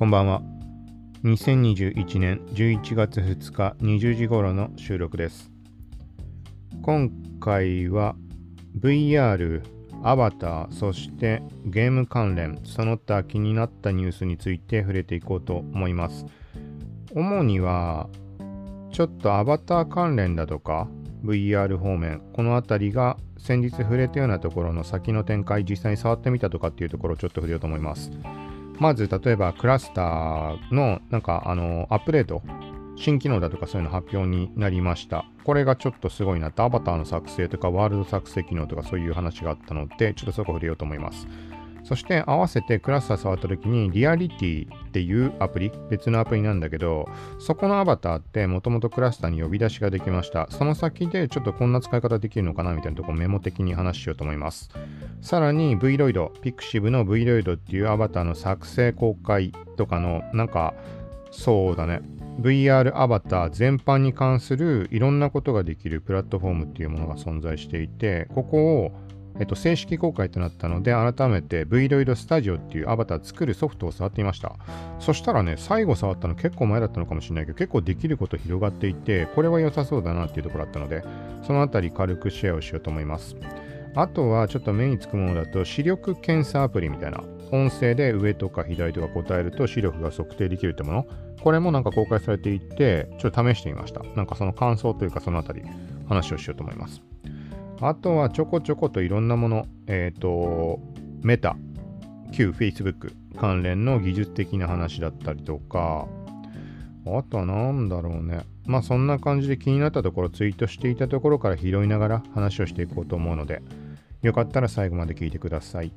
[0.00, 0.40] こんばんは。
[1.24, 5.50] 2021年11月2日20時頃の収録です。
[6.80, 8.16] 今回は
[8.78, 9.62] VR、
[10.02, 16.24] アバター、そしてゲーム関連、その他気になったニュースについて触れていこうと思います。
[17.14, 18.08] 主には、
[18.92, 20.88] ちょっとアバター関連だとか、
[21.22, 28.10] VR 方面、この辺りが先日触れたようなところの先の展開、実際に触ってみたとかっていうところをちょっと触れようと思います。
[28.80, 32.42] まず、例えばクラスターのなんかあのアップデート、
[32.96, 35.26] 新機能だとかそういうの発表になりました。
[35.44, 41.28] これがちょっとすごいなって、アバターの作成とかワールド作成機能とかそういう話があったので、ちょっとそこ触れようと思います。
[41.90, 47.08] そして合わせてクラスター触った時にリアリティっていうアプリ、別のアプリなんだけど、
[47.40, 50.46] そこのアバターってもともとクラスターに呼び出しができました。
[50.50, 54.70] その先でちょっとこんな使い方できるのかなみたいなとこメモ的に話しようと思います。
[55.20, 60.74] さらに Vroid、Pixiv の Vroid っていうアバターの作成公開とかのなんか
[61.32, 62.02] そうだね
[62.40, 68.92] VR アバター全般に関するいろんなことができるプラットフォームっていうものが存在していてここを
[69.40, 74.54] えっと、正式公開となったので、改めて Vroid Studio っていうアバター作るソフトを触ってみました。
[74.98, 81.02] そしたらね、最後触ったの結構前だったのかもしれないけど、結構できること広がっていて、これは良さそうだなっていうところだったので、
[81.42, 83.34] そのあたり軽くシェアをしようと思います。
[83.94, 91.06] あとはちょっと目につくものだと、視力検査アプリみたいな、音声で上とか左とか答えると視力が測定できるってもの、
[91.42, 94.02] これもなんか公開されていて、ちょっと試してみました。
[94.14, 95.62] なんかその感想というかそのあたり
[96.06, 97.02] 話をしようと思います。
[97.80, 100.80] あとはちょこちょこといろんなもの、えっ、ー、と、
[101.22, 101.56] メタ、
[102.32, 106.06] 旧 Facebook 関連の技術的な話だったりとか、
[107.06, 108.44] あとは何だろうね。
[108.66, 113.62] まあそんな感じで気になったところツイートしていたところから拾いながら話をしていこうと思うので、
[114.22, 115.92] よかったら最後まで聞いてください。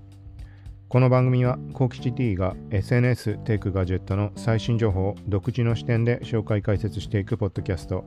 [0.88, 8.06] この番組はコキチ T が SNS テイクガジェットの最新情報を独自の視点で紹介解説していくポッドキャスト。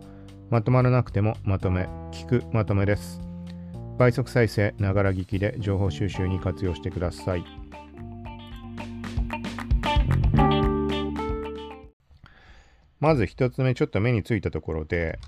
[0.49, 3.36] まとまらなくてもまとめ、聞くまとめです。
[3.99, 7.45] 倍速再生、ながら聞きで情報収集に活用してください。
[13.01, 15.19] まず一つ目、ちょっと目についたところで、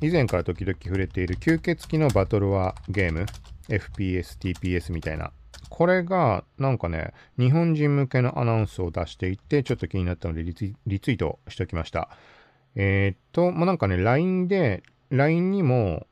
[0.00, 3.26] 以前から時々触れている吸血鬼のバトルワーゲーム、
[3.68, 5.30] FPS、TPS みたいな。
[5.68, 12.08] これが、なんかね、日本人向けのアナウンスを出していて、ちょっと気になったのでリツイートしておきました。
[12.74, 16.06] えー、っと、まあ、なんかね、LINE で、LINE にも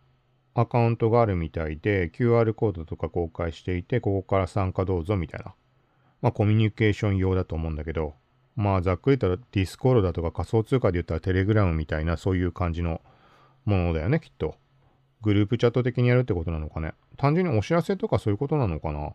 [0.58, 5.54] アカウントがあるみたいで、QR コードとか公開していて、ここから参加どうぞみたいな。
[6.22, 8.14] まあ、コミュニケーション用だと思うんだけど、
[8.56, 13.02] まあ、ざっくり言ったら Discord だとか仮想通貨で言ったら Telegram みたいな、そういう感じの
[13.66, 14.56] ものだよね、きっと。
[15.20, 16.94] グループチャット的にやるってことなのかね。
[17.18, 19.12] 単純にお知らせとかそういうことなのかな。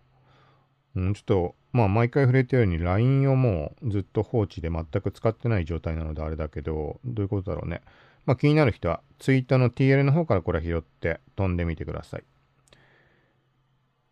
[0.95, 7.81] うん、ちょっと、まあ、毎回触れたように LINE をもうずっと放置で全く使ってない状態なのであれだけど、どういうことだろうね。
[8.25, 12.23] まあ、気になる人はツイートの TL の方からこれ拾って飛んでみてください。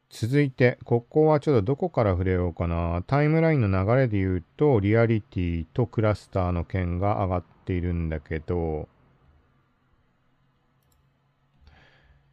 [0.10, 3.04] 続いて、ここはちょっとどこから触れようかな。
[3.06, 8.90] タイムラインの流れで言うと、リアリティとクラスターの件が上がっているんだけど、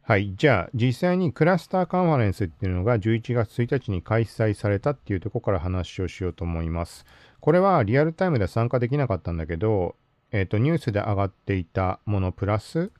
[0.01, 0.33] はい。
[0.37, 7.05] じゃあ、実際にクラスターカンファレンスっていうのが11月1日に開催されたっていうとこから話をしようと思います。
[7.41, 9.95] これはリアルタイムでは参加できなかったんだけど、
[10.31, 12.91] えっ、ー、と、ニュースで上がっていたものプラス、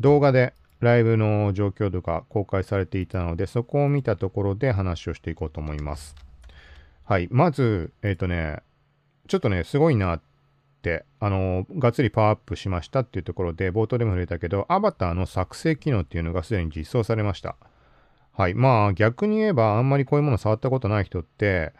[0.00, 6.16] 動画でライブの状況とか公開されていたので、そこを見たところで話をしていこうと思います。
[7.04, 7.28] はい。
[7.30, 8.62] まず、えっ、ー、とね、
[9.28, 10.20] ちょっとね、すごいなっ
[10.82, 17.56] て、あの、がっつりパワーアップしましたっていうところで、冒頭でも触れたけど、アバターの作成機能っていうのがすでに実装されました。
[18.32, 18.54] はい。
[18.54, 21.72] まあ、逆に言えば、あんまりこういうもの触ったことない人って、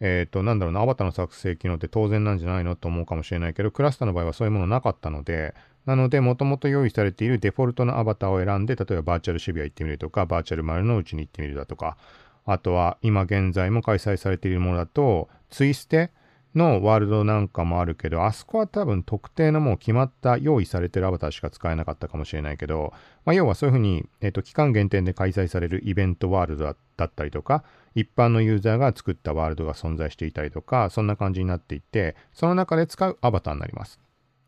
[0.00, 5.54] えっ、ー、と、なんだろうな、アバターの作成機能って当然なんじゃないのと思うかもしれないけど、クラスターの場合はそういうものなかったので、
[5.86, 11.96] なので、もともと用意されているデフォルトのアバターを選んで、例えばバーチャル渋谷行ってみるとか、バーチャル丸の内に行ってみるだとか、
[12.46, 16.10] あとは今現在も開催されているものだと、ツイステ
[16.54, 22.92] のワールドなんかもあるけど、あそこは多分特定のもう決まった用意されてるアバターしか使えなかったかもしれないけど、
[23.24, 27.64] まあ、要はそういうふうに、えっ、ー、と、期間限定で開催されるイベントワールドだったりとか、
[27.94, 34.00] 一般のユーザーが作ったワールドが存在していたりとか、そんな感じになっていて、その中で使うアバターになります。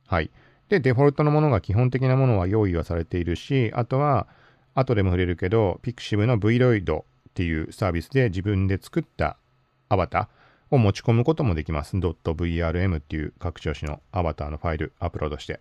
[0.07, 0.31] はい。
[0.69, 4.27] で、デフォルトのものが基本的なものは用意はされているし、あとは、
[4.75, 7.05] 後でも触れるけど、Pixiv の Vroid っ
[7.35, 9.39] ていうサービスで自分で作った
[9.89, 10.29] アバター、
[10.71, 11.97] を持ち込むこともできます。
[11.97, 15.61] .vrm っていう拡張子のアバターのファイルアップロードして。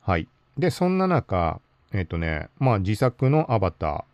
[0.00, 0.28] はい。
[0.56, 1.60] で、そんな中、
[1.92, 4.04] えっ、ー、とね、まあ自作のアバター、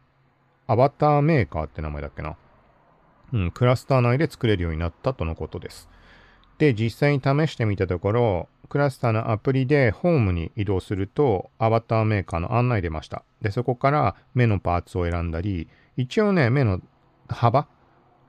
[0.66, 2.36] アバターメーカーって名前だっけな。
[3.32, 5.88] うん、クラスター内で作れるようになったとのことです。
[6.58, 13.24] で、実際に試してみたところ、クラスターのアプリでホームに移動すると、アバターメーカーの案内出ました。
[13.42, 16.80] で、そこから目のパーツを選んだり、一応ね、目の
[17.28, 17.66] 幅、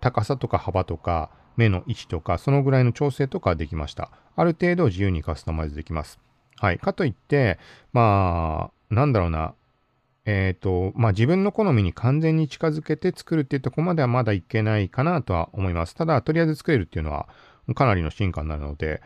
[0.01, 4.11] 高さとか幅とか、目の位置とか、そのぐらいの調整とかできました。
[4.35, 6.19] ある程度自由にカスタマイズできます。
[6.57, 6.79] はい。
[6.79, 7.59] かといって、
[7.93, 9.53] まあ、なんだろうな。
[10.25, 15.95] えっ、ー、と、まあ自分の好みに完全に近づけて作るっていうとこまではまだいけないかなとは思います。
[15.95, 17.27] ただ、とりあえず作れるっていうのは
[17.75, 19.01] かなりの進化になるので、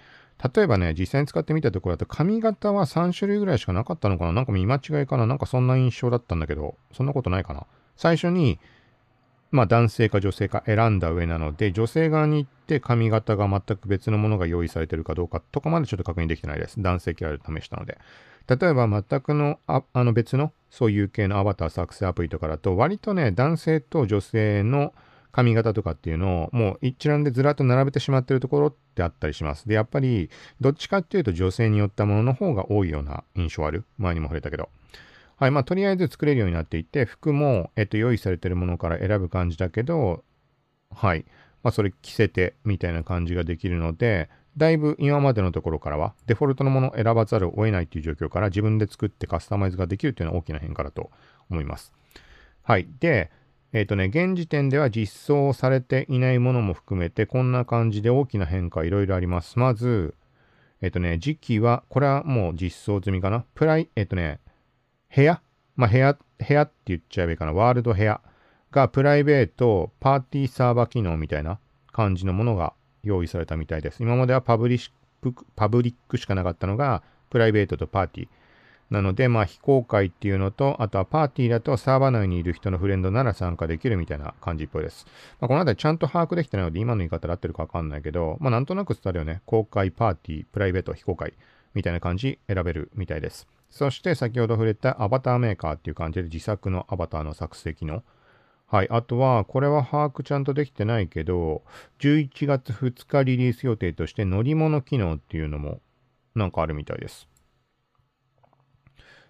[0.56, 7.68] 例えばね、実際に使ってみたところだと髪型は3種類ぐらいしかなかったのかななんか見間違いかななんかそんな印象だったんだけど、そんなことないかな
[7.98, 8.60] 最初に、
[9.51, 16.81] まあ男性か女性か選んだ上なので、女性側に行って髪型が全く別のものが用意されてるかどうかとかまでちょっと確認できてないです。
[16.81, 17.98] 男性キャラで試したので。
[18.48, 24.94] 例えば全くのああの別のそういう系のアバター作成アプリとかだと割とね、男性と女性の
[25.31, 29.68] 髪型とかっていうのをもう一覧でずらっと並べてしまってるところってあったりします。
[29.68, 33.86] で、やっぱりどっちかっていうと女性によったものの方が多いような印象ある。
[33.98, 34.69] 前にも触れたけど。
[35.39, 35.51] はい。
[35.51, 40.25] まあ、とりあえず作れるようになっていて、服も、えっと、用意されてるものから選ぶ感じだけど、
[40.94, 41.24] はい。
[41.63, 51.09] まあ、それ着せてみたいな感じができるので、だいぶ今までのところからは、デフォルトのものを選ばざるを得ないっていう状況から自分で作ってカスタマイズができるっていうのは大きな変化だと
[51.50, 51.94] 思います。
[52.63, 52.89] はい。
[53.00, 53.31] で、
[53.71, 59.57] えっ、ー、とね、現時点では実装されていないものも含めて、こんな感じで大きな変化いろいろあります。
[59.57, 60.15] まず、
[60.81, 63.45] えっ、ー、とね、時期は、これはもう実装済みかな。
[63.56, 64.42] プライ、えっ、ー、とね、
[65.15, 65.41] 部屋？
[65.75, 67.53] まあ、部屋、部屋って言っちゃえばいいかな。
[67.53, 68.21] ワールド部屋
[68.71, 71.59] がプライベート、パーティーサーバー機能みたいな
[71.91, 72.73] 感じのものが
[73.03, 74.03] 用意されたみたいです。
[74.03, 74.91] 今まではパブリッ
[75.21, 78.27] ク、パブリックしかなかったのが、プライベートとパーティー。
[78.89, 85.06] なので、まあ、非公開っていうのと、あとはパーティーだとサーバー内にいる人のフレンドなら参加できるみたいな感じっぽいです。
[85.39, 89.41] まあ、このあたりちゃんと把握できてないので、今の言い方で合ってるかわかんないけど、まあ、なんとなく伝わるよね。
[89.45, 91.33] 公開、パーティー、プライベート、非公開
[91.73, 93.47] みたいな感じ選べるみたいです。
[93.69, 98.04] そして先ほど触れたアバターメーカーっていう感じで自作のアバターの作成機能。
[98.68, 98.89] はい。
[98.92, 101.63] あとは、これは把握ちゃんとできてないけど、
[102.00, 105.81] 11月2日リリース予定として乗り物機能っていうのも
[106.36, 107.27] なんかあるみたいです。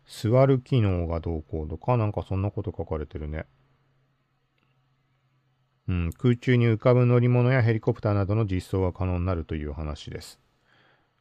[0.06, 3.46] 座る機能がどうこうとか、なんかそんなこと書かれてるね。
[5.88, 10.40] うん、空中に浮かぶ乗り物やヘリコプターなどの実装が可能になるという話です。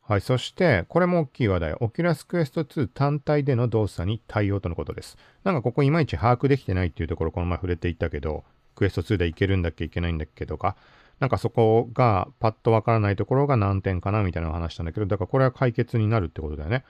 [0.08, 0.20] はい。
[0.22, 1.74] そして、これも大きい話題。
[1.80, 5.18] Oculus Quest 2単体での動作に対応とのことです。
[5.44, 8.42] なんかここいまいち把握できてないっていうところ、この前触れていったけど、
[8.74, 10.76] Quest 2でいけるんだっけいけないんだっけとか、
[11.20, 16.86] なんかそこがパッとわからないところが難点かなみたいな話したんだけど、だからこれは解決になるってことだよね。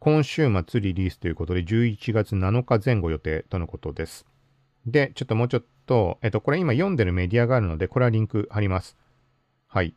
[0.00, 4.26] 今週末リリースということで、11月7日前後予定とのことです。
[4.84, 8.96] で、ちょっともうちょっと、えっと、これ今読んでるメディアがあるので、これはリンク貼ります。
[9.68, 9.94] はい。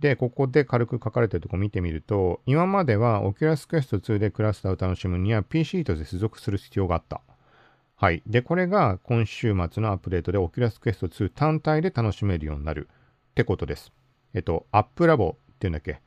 [0.00, 7.20] で、ここで軽く書かれてるとこ見てみると、今までは Oculus Quest 2でクラスターを楽しむには PC と接続する必要があった。
[7.96, 8.22] はい。
[8.26, 12.88] で、これが今週末のアップデートで Oculus Quest 2単体で楽しめるようになる
[13.30, 13.92] ってことです。
[14.34, 16.00] えっと、アップラボっていうんだっけ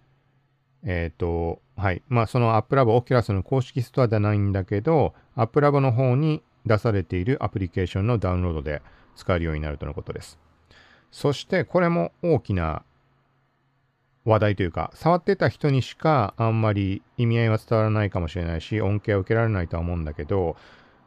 [0.84, 2.02] えっ、と、はい。
[2.08, 8.82] まあ、そのアップラボ、Oculus の公式ストアではないんだけど、アップラボの方に出されているアプリケーションのダウンロードで
[9.16, 10.40] 使えるようになるとのことです。
[11.12, 12.84] そして、これも大きな
[14.26, 20.56] 話題というか、触ってた人にしかあんまり意味合いは伝わらないかもしれないし、恩恵は受けられないとは思うんだけど、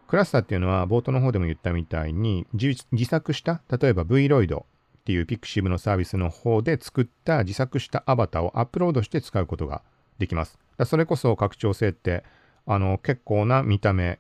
[0.07, 4.65] クラスターっていうのは冒頭の方でも言ったみたいに自作した、例えば Vroid っ
[5.05, 9.83] ていう Pixiv のサービスの方で作った自作したアバターをアップロードして使うことが
[10.19, 10.59] できます。
[10.87, 12.25] それこそ拡張性って
[12.67, 14.19] あの結構な見た目、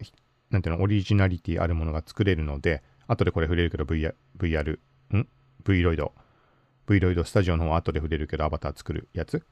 [0.50, 4.78] なんていうの、オリジナリティあるものが作れるので、後でこれ触れるけど VR、VR、
[5.16, 5.28] ん
[5.64, 6.10] ?Vroid
[6.86, 9.44] Vroid スタジオの方は後で触れるけど、アバター作るやつ。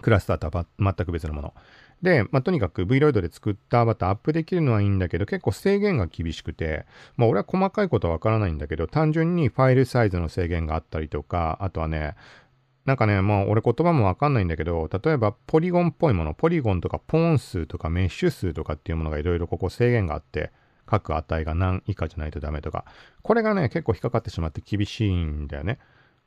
[0.00, 1.54] クラスターとは全く別のもの。
[2.02, 6.86] で、まあ、とにかく Vroid で作ったアバターアップできるのはいいんだけど、結構制限が厳しくて、
[7.16, 12.16] まあ、俺は細かいことはわからないんだけど、単純にファイルサイズの制限があったりとか、あとはね、
[12.84, 20.50] なんかね、まあ俺言葉もわかんないんだけど、例えばポリゴンっぽいもの、ポリゴンとかポーン数とかメッシュ数とかっていうものがいろいろここ制限があって、
[20.84, 22.84] 各値が何以下じゃないとダメとか、
[23.22, 25.78] これがね、結構引っかかってしまって厳しいんだよね。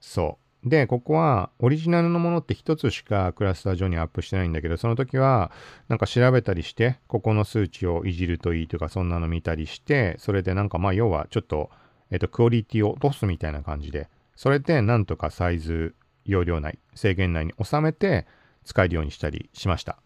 [0.05, 0.69] そう。
[0.69, 5.51] で、ここはオリジナルのものって一つしかクラスター上にアップしてないんだけど、その時は
[5.89, 11.71] なんか調べたりして、ここの数値をいじるといいとか、そんなの見たりして、それでなんかまあ要はちょっと、
[12.11, 18.27] えっと、クオリティを落とすみたいな感じで、それでなんとかサイズ、容量内、制限内に収めて
[18.63, 19.97] 使えるようにしたりしました。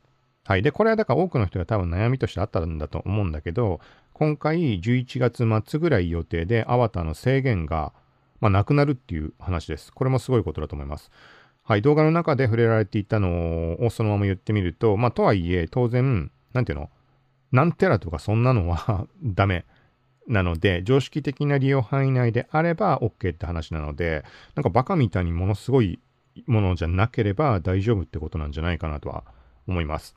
[0.45, 0.61] はい。
[0.61, 3.81] で、これはだから多くの人が多分悩みとしてあったんだと思うんだけど、
[4.13, 7.91] 今回11月末ぐらい予定でアバターの制限が
[8.41, 9.91] まあ、なくなるっていう話です。
[9.93, 11.11] これもすごいことだと思います。
[11.63, 16.89] はい、動画の中で触れられていたのをそのまま言ってみると、まあ、とはいえ、当然、なんていうの？
[17.51, 19.65] 何テラとかそんなのは ダメ。
[20.27, 24.23] なので、常識的な利用範囲内であれば OK って話なので、
[24.55, 25.99] なんかバカみたいにものすごい
[26.45, 29.23] ものじゃなければ大丈夫ってことなんじゃないかなとは
[29.67, 30.15] 思います。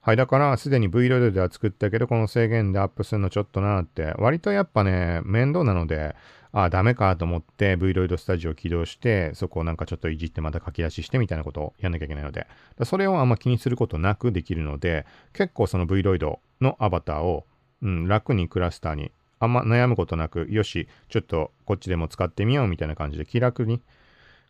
[0.00, 6.16] はい、だからすでに Vload では作ったけど、この制限でアップするのちょっとなって、割とやっぱね、面倒なので、
[6.54, 12.46] ああ、ダメかと思って Vloid スタジオを起動して、そこをなんかちょっといじってまた書き出ししてみたいなことをやんなきゃいけないので、
[12.84, 17.46] それをあんま気にすることなくできるので、結構その Vloid のアバターを、
[17.80, 23.80] うん、楽にクラスターにあんま悩むことなく、よし、ちょっとこっちでも使ってみようみたいな感じで気楽に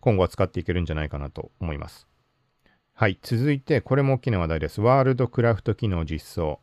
[0.01, 2.09] 今後は使っていけるんじゃないかなと思います。
[2.95, 3.19] はい。
[3.23, 4.81] 続いて、これも大きな話題です。
[4.81, 6.59] ワールドクラフト機能実装。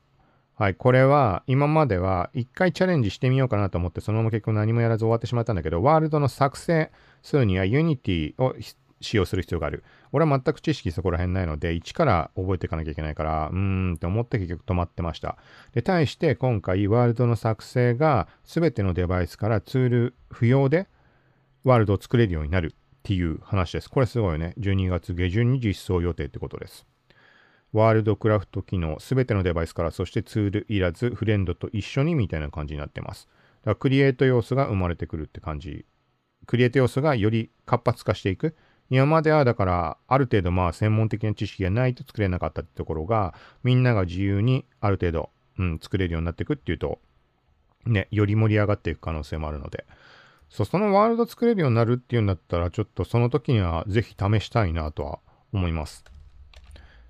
[0.60, 0.76] はい。
[0.76, 6.92] これは、今までは一回チャレンジしてみようかなと思って、そのまま結局何もやらず終わってしまったんだけど、ワールドの作成
[7.24, 8.54] するには Unity を
[9.00, 9.86] 使用する必要がある。
[10.12, 15.38] 俺は全く知識そこら辺ないので、一から覚えていかなきゃいけないから、うーんって思って結局止まってました。
[15.72, 20.90] で、対して今回、ワールドの作成が全てのデバイスからツール不要で
[21.64, 22.76] ワールドを作れるようになる。
[23.00, 23.90] っていう話です。
[23.90, 24.54] これすごいよね。
[24.60, 26.86] 12月下旬に実装予定ってことです。
[27.74, 33.28] ワールドクラフト機能、すべてのデバイスから、そしてツールいらず、フレンドと一緒にみたいな感じになってます。
[33.62, 35.86] だからクリエイト要素が生まれてくるって感じ。
[36.48, 38.56] クリエイト要素がより活発化していく。
[38.90, 47.00] 今まではだから、ある程度まあ専門的な知識がないと作れなかったってところが、みんなが自由にある程度、うん、作れるようになっていくっていうと、
[47.86, 49.86] ね、より盛り上がっていく可能性もあるので、
[50.50, 55.20] そ、そのワールド作れるようになるっていうんだったら、ちょっとその時にはぜひ試したいなとは
[55.54, 56.04] 思います。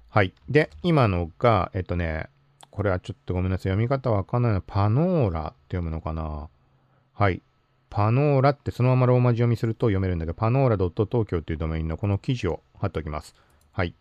[0.09, 0.33] はい。
[0.49, 2.29] で、今のが、えっとね、
[2.71, 3.63] これはちょっとごめんなさい。
[3.71, 4.61] 読み方わかんないの。
[4.61, 6.49] パノーラって読むのかな？
[7.13, 7.41] はい。
[7.89, 13.35] パノーラってそのままローマ字読みすると読めるんだけど、パノーラ.東京っていうドメインのこの記事を貼っておきます。
[13.71, 13.93] はい。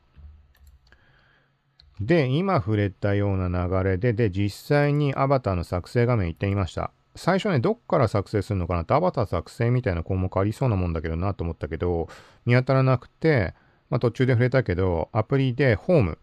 [2.01, 6.93] で、今触れたような流れで、で、実際にアバターの作成画面行ってみました。
[7.17, 12.09] 最初ね、どっから作成するのかなって、アバター作成みたいな項目ありそうなもんだけどなと思ったけど、
[12.47, 13.55] 見当たらなくて、
[13.91, 16.19] まあ、途中で触れたけど、アプリでホーム。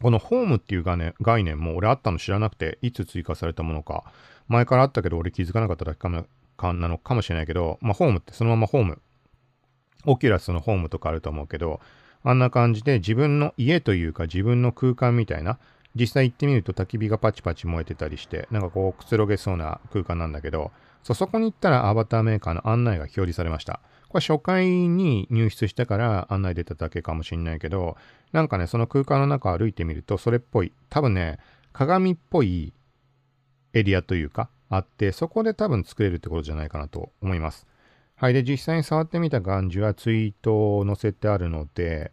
[0.00, 4.04] このホームっていう概念概念も俺あったの知らなくて、いつ追加されたものか。
[4.48, 9.00] 前からあったけど俺気づかなかっただけかなのかもしれないけど、まあ、ホームってそのままホーム。
[10.04, 11.80] オキュラスのホームとかあると思うけど、
[12.24, 15.58] あんな感じで自分の家というか自分の空間みたいな、
[15.94, 23.80] 実際行ってみると焚き火がパチパチ燃えてたりして、なんかこうくつろげそうな空間なんだけど、そ、そこに行ったらアバターメーカーの案内が表示されました。
[24.12, 27.96] これ初回に入室してから案内出ただけかもしんないけど、
[28.32, 31.38] なんかね、その空間の中歩いてみると、それっぽい、多分ね、
[31.72, 32.74] 鏡っぽい
[33.72, 37.66] エリアというか、あって、そこで多分作れるってことじゃないかなと思います。
[38.14, 38.34] はい。
[38.34, 42.12] で、実際に触ってみた感じはツイートを載せてあるので、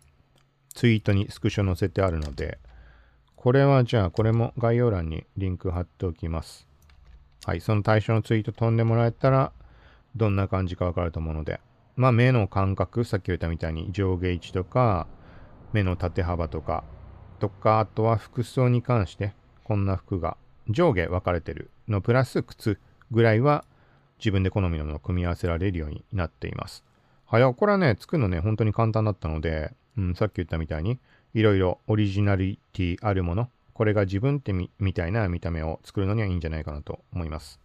[0.73, 2.59] ツイートにスクショ載せてあるので、
[3.35, 6.65] これはじゃあ、これも概要欄にリンク貼っておきます。
[7.43, 9.51] はい、その対象のツイート飛んでもらえたら、
[10.15, 11.59] どんな感じかわかると思うので、
[11.99, 15.05] まあ、目の感覚、さっき言ったみたいに上下位置とか、
[15.73, 16.85] 目の縦幅とか、
[17.39, 19.33] とか、あとは服装に関して、
[19.65, 20.37] こんな服が
[20.69, 22.79] 上下分かれてるのプラス靴
[23.11, 23.65] ぐらいは
[24.17, 26.85] 自分で好みのものを組み合わせられるようになっています。
[27.25, 31.01] はい、これはね、作るのね、本当に簡単だったので、うん、さっき言ったみたいに、
[31.33, 37.59] いろいろオリジナリティあるもの、これが自分ってみみたいな見た目を作るのにはいいんじゃないかなと思います。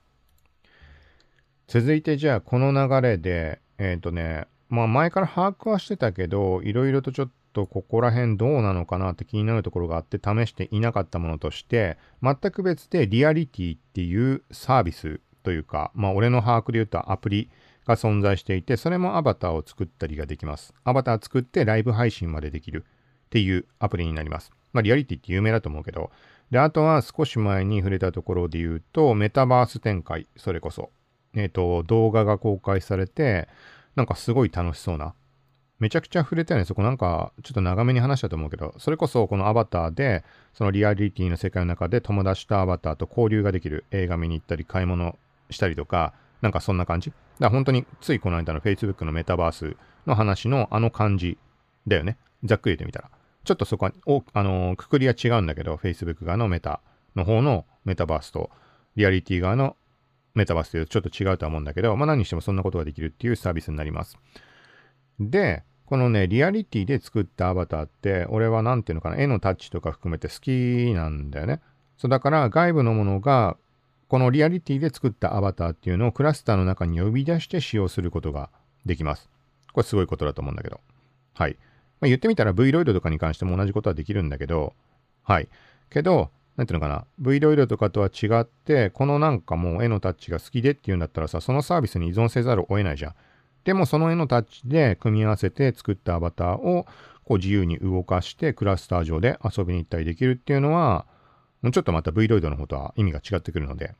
[1.69, 17.51] 続いてじゃあこの流れで、えっ、ー、とね、まあ前から把握はしてたけど、いろいろとちょっとここら辺どうなのかなって気になるところがあって試していなかったものとして、全く別でリアリティっていうサービスというか、まあ俺の把握で言うとアプリ
[17.87, 20.75] が存在していて、それもアバターを作ったりができます。
[20.85, 22.85] アバター作ってライブ配信までできる。
[23.25, 24.53] っていうアプリになります。
[24.73, 26.13] まあ、リアリティって有名だと思うけど。
[26.53, 30.91] で、あとは少し前に触れたところで言うと、メタバース展開、それこそ。
[31.35, 33.49] えっ、ー、と、動画が公開されて、
[33.97, 35.15] なんかすごい楽しそうな。
[35.81, 36.65] めちゃくちゃ触れたよね。
[36.65, 45.19] そこなんか、ちょっと長めに話したと思うけど、それこそこのアバターで、そのリアリティの世界の中で友達とアバターと交流ができる映画見に行ったり、買い物
[45.51, 47.11] したりとか、なんかそんな感じ。
[47.11, 49.77] だから本当についこの間の Facebook のメタバース
[50.07, 51.39] の話のあの感じ
[51.87, 52.19] だよね。
[52.45, 53.11] ざっくり言ってみたら。
[53.45, 56.81] ちょっとそこは、おあのー、くくりは違うんだけど、Facebook 側のメタ
[57.15, 58.51] の方のメタバースと、
[58.97, 59.77] リアリティ側の
[60.35, 64.19] メタバースというとちょっと違うとは思うんだけど、まあ何にしてもそんなことができるっていうサービスになります。
[65.21, 71.61] で、このね、リアリティで作ったアバターって、俺は何ていうのかな、絵のタッチとか含めて好きなんだよね。
[71.97, 73.57] そうだから外部のものが、
[74.09, 78.51] このリアリティで作ったアバターっていうのをクラスターの中に呼び出して使用することが
[78.87, 79.29] できます。
[79.73, 80.81] これすごいことだと思うんだけど。
[81.35, 81.57] はい。
[82.01, 84.75] まあ、言ってみたら V ロイドとかに関しても同じことはできるんだけど、
[85.23, 85.49] はい。
[85.91, 93.15] けど、なんていうのかな、V ロイドとかとは違って、このなんかもう絵のタッチが好きでっていうんだったらさ、そのサービスに依存せざるを得ないじゃん。
[93.65, 96.87] でもその絵のタッチで組み合わせて作ったアバターを
[97.25, 101.07] こう自由に動かしてクラスター上で遊びに行ったりできるっていうのは、
[101.63, 103.95] もうちょっとまた V ロイドの方とは意味が違ってくるので、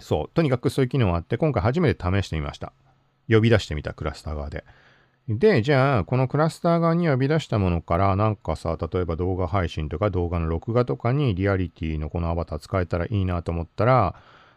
[0.00, 2.72] そう、とにかくそういう機能があって、今回初めて試してみました。
[3.28, 4.64] 呼び出してみたクラスター側で。
[5.28, 14.14] で、じゃあ、このクラスター側に呼び出したものから、なんかさ、例えば動画配信とか動画の録画とかにリアリティのこのアバター使えたらいいなと思ったら、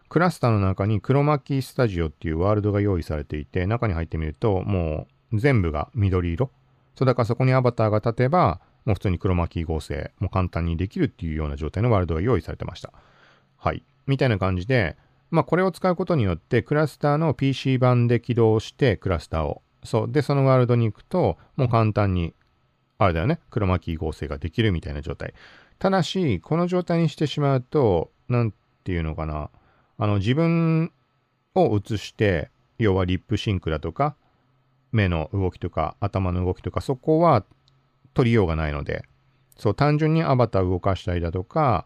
[0.08, 6.50] クラスターの中に黒巻きスタジオっていうワールドが用意されていて、中に入ってみると、もう全部が緑色。
[6.96, 12.94] そうだからそこにアバターが立てば、もう普通に黒巻き合成も簡単にできるっていうような状態のワールドが用意されてました。
[13.58, 13.84] はい。
[14.08, 14.96] みたいな感じで、
[15.32, 20.12] まあこれを使うことによってクラスターの PC 版で起動してクラスターをそう。
[20.12, 22.34] で、そのワールドに行くと、もう簡単に、
[22.98, 25.34] あれだよね、クロマキー合成ができるみたいな状態。
[25.80, 29.50] ただし、この状態にしてしまうと、なんていうのかな、
[29.98, 30.92] あの、自分
[31.56, 34.16] を映して、要はリップシンクだとか、
[34.92, 37.44] 目の動きとか、頭の動きとか、そこは
[38.14, 39.04] 取りようがないので、
[39.58, 41.86] そう、単純にアバター動かしたりだとか、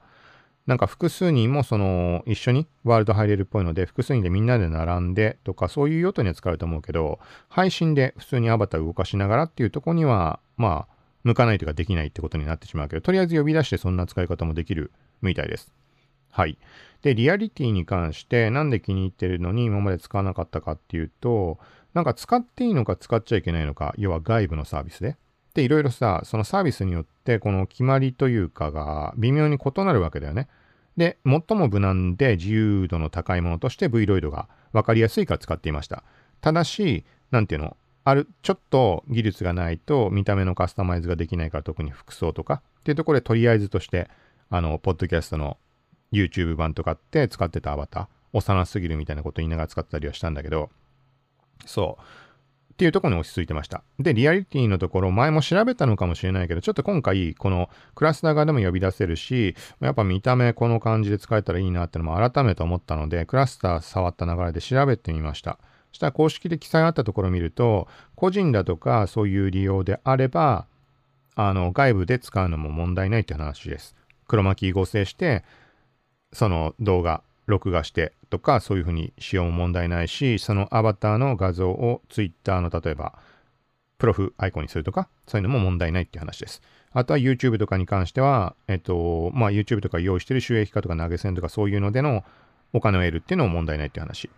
[0.68, 7.20] なんか複数人もその一緒にワールド入れるっぽいので複数人でみんなで並んでとかそういう用途には使うと思うけど
[7.50, 14.92] 配信で普通にアバター動かしながらっていうとこにはまあ向かないというかできないってことになってしまうけどとりあえず呼び出してそんな使い方もできる
[15.22, 15.72] みたいです。
[16.32, 16.58] はい。
[17.02, 21.60] で、リアリティに関してなんで気に入ってるのに今まで使わなかったかっていうと
[21.94, 25.16] なんか使っていいのか使っちゃいけないのか要は外部のサービスで
[25.56, 30.50] で、いろいろさ、そのサービスによってこの決まりというかが微妙に異なるわけだよね。
[30.98, 36.04] で、最も無難で自由度の高いものとして V ロイドが分かりやすいから使っていました。
[36.42, 44.10] ただし、なんていうの、ある、ちょっと技術がないと見た目のカスタマイズができないから特に服装とかっていうところでとりあえずとして、
[44.50, 45.58] あの、ポッドキャストの
[46.12, 50.70] YouTube 版とかって使ってたアバター、幼すぎるみたいなこと言いながら使ってたりはしたんだけど、
[51.66, 52.25] そう。
[52.76, 53.84] っていうところに落ち着いてました。
[54.00, 65.58] で、リアリティのところ、前も調べたのかもしれないけど、ちょっと今回、このクラスター側でも呼び出せるし、やっぱ見た目この感じで使えたらいいなってのも改めて思ったので、クラスター触った流れで調べてみました。
[65.92, 70.68] そしたら公式で記載あったところを見ると、個人だとかそういう利用であれば、
[71.36, 73.96] あの、外部で使うのも問題ないって話です。
[74.28, 75.46] 黒巻き合成して、
[76.34, 83.18] その動画、録画してとか、そういうふうに使用も問題ないし、そのアバターの画像を Twitter の例えば、
[83.98, 86.62] プロフアイコンにするとか、そういうのも問題ないっていう話です。
[86.92, 92.26] あとは YouTube とかに関しては、えっと、まあ YouTube とか用意してる収益化とか投げ銭とかそういうのでの
[92.74, 94.30] お金を得るっていうのも問題ないっていう話。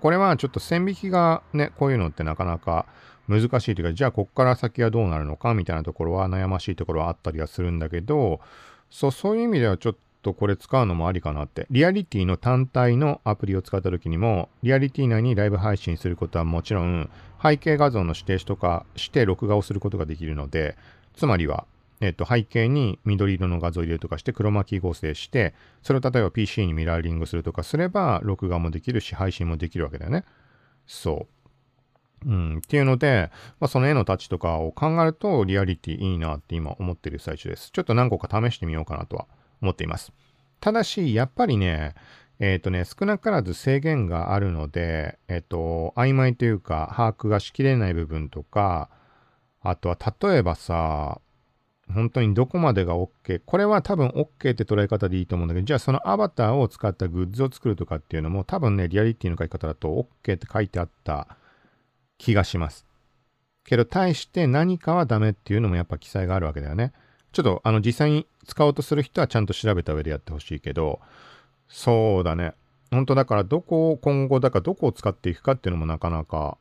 [0.00, 2.86] これはちょっと線引きがね、こういうのってなかなか
[3.28, 8.40] 難しいというか、じゃあこっから先はどうなるのかみたいなところは悩ましいところはあったりはするんだけど、
[8.88, 11.66] そう、そういう意味ではちょっとこれ使うのもありかなって。
[11.70, 17.10] リアリティの単体のアプリを使った時にも、リアリティ内にライブ配信することはもちろん、
[17.42, 20.76] 背景画像の指定とかして録画をすることができるので、
[21.14, 21.66] つまりは、
[22.00, 30.24] えっと、背景に緑色の画像を入れるとかして黒巻き合成して、それを例えば PC にミラーリングするとかすれば、録画もできるし、配信もできるわけだよね。
[30.86, 31.26] そ
[32.24, 32.28] う。
[32.28, 37.70] うん、っていうので、まあ、その絵のタッチとかを考えると、リアリティいいなって今思ってる最中です。
[37.72, 39.26] ちょっと何個か試してみようかなとは
[39.62, 40.12] 思っています。
[40.60, 41.94] ただし、やっぱりね、
[42.38, 48.90] えっ、ー、とね、少なからず制限があるので、えっ、ー、と、曖昧というか、把握がしきれない部分とか、
[49.60, 51.20] あとは、例えばさ、
[51.92, 53.42] 本当にどこまでが OK。
[53.44, 59.88] これは多分 OK って捉え方でいいと思うんだけど、じゃあそのアバターを使ったグッズを作るとかっていうのも多分ね、リアリティの書き方だと
[60.24, 61.36] OK って書いてあった
[62.18, 62.86] 気がします。
[63.64, 66.92] けど、対して何かはダメっていうのもやっぱ記載があるわけだよね。
[67.32, 71.00] ちょっとあの実際に使おうとする人はちゃんと調べた上でやってほしいけど、
[71.68, 72.54] そうだね。
[72.90, 76.58] 本当だからどこを今後だからどこを使っていくかっていうのもなかなか、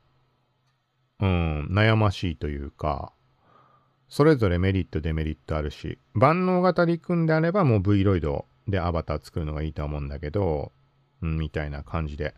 [1.19, 3.11] うん、悩ましいというか、
[4.07, 10.71] それぞれメリット、デメリットあるし、万能型で行くんであればもう V ロイドでアバター作るのがいいと思うんだけど、
[11.21, 12.33] うん、みたいな感じで。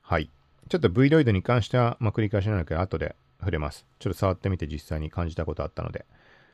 [0.00, 0.28] はい。
[0.68, 3.86] ちょっと V ロイドに関しては、まあ、繰り返しなんだけど、後で触れます。
[3.98, 6.04] ちょっと触ってみて実際に感じたことあったので。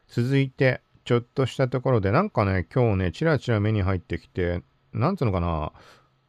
[0.08, 5.72] 続いて、ちょっとしたところで、なんかね、今日ね、チラチラ目に入ってきて、なんつうのかな、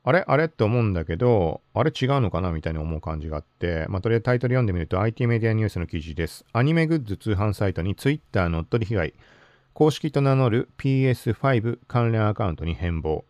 [0.04, 0.24] あれ？
[0.26, 0.46] あれ？
[0.46, 1.92] って思うんだけど、あれ？
[1.92, 2.52] 違うのかな？
[2.52, 6.46] みたいに思う感じがあって、まあ、とりあえずタイトル読んでみると IT メディアニュースの記事です。
[6.54, 9.13] アニメグッズ通販サイトに Twitter 乗っ取り被害、
[9.74, 13.24] 公式と名乗る PS5 関連アカウントに変貌。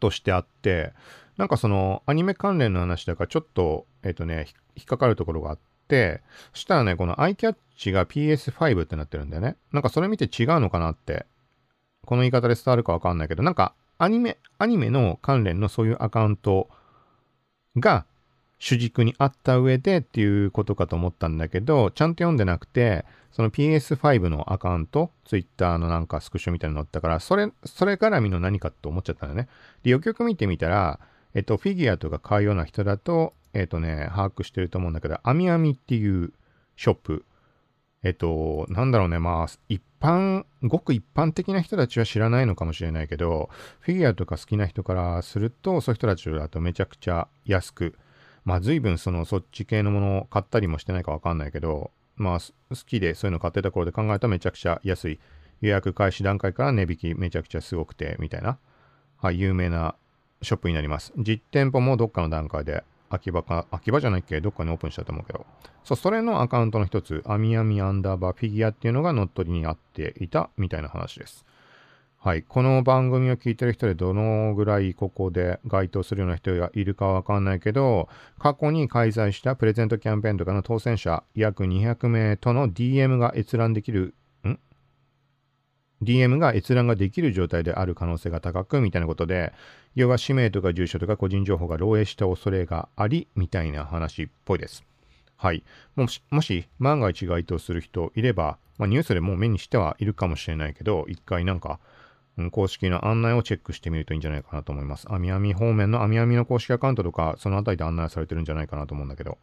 [0.00, 0.92] としてあって、
[1.36, 5.62] なんかそのアニメ関連の話だからちょっと、えっ、ー、とね、引っかかるところがあって、、
[6.52, 9.56] そしたらね、この iCatch が PS5 ってなってるんだよね。
[9.72, 11.26] なんかそれ見て違うのかなって、
[12.04, 16.68] この言い方で伝わるかわかんないけど、なんかアニメ、アニメの関連のそういうアカウント
[17.76, 18.04] が
[18.58, 29.48] 主軸にあった上でっていうことかと思ったんだけど、ちゃんと読んでなくて、その PS5 のアカウント、Twitter のなんかスクショみたいなの載ったから、それ、それ絡みの何かって思っちゃったんだよね。
[29.82, 31.00] で、よくよく見てみたら、
[31.34, 36.32] えっと、フィギュアとか買うような人だと、えっとね、把握してると思うんだけど、アミアミっていう
[36.76, 37.24] ショップ。
[38.04, 47.94] えっと、なんだろうね、まあ、一般、ごく一般的な人たちは知らないのかもしれないけど、フィギュアとか好きな人からすると、そういう人たちだとめちゃくちゃ安く、
[48.44, 55.20] まあ随分そのそっち系のものを買ったりもしてないかわかんないけど、まあ好きでそういうの買ってた頃で考えたらめちゃくちゃ安い。
[55.60, 58.58] 予約開始段階から値引きめちゃくちゃすごくて、みたいな、
[59.16, 59.94] はい、有名な
[60.42, 61.12] ショップになります。
[61.16, 64.40] 実店舗もどっかの段階で秋葉か、秋葉じゃないっけ？
[64.40, 65.46] どっかにオープンしたと思うけど。
[65.84, 71.44] そう、それのアカウントの一つ、アミアミアンダーバーフィギュアっていうのが乗っ取りにあっていたみたいな話です。
[72.18, 72.44] はい。
[72.44, 84.14] この番組を聞いてる人でどのぐらいここで該当するような人がいるかわかんないけど、過去に開催したプレゼントキャンペーンとかの当選者約200名との DM が閲覧できる
[86.02, 89.52] DM が閲覧ができる状態である可能性が高くみたいなことで、
[89.94, 94.84] 要は氏名とか住所とか個人情報が漏洩した恐れがあり、みたいな話っぽいです。
[95.36, 95.64] はい。
[95.96, 101.80] もし、もし万が一該当する人いれば、まあ、ニュースでもう目にしてはいるかもしれないけど、一回なんか、
[102.40, 105.12] ん、公式の案内をチェックしてみるといいんじゃないかなと思います。
[105.12, 109.36] アミアミ方面のアミアミの公式アカウントとか、そのあたりで案内されてるんじゃないかなと思うんだけど。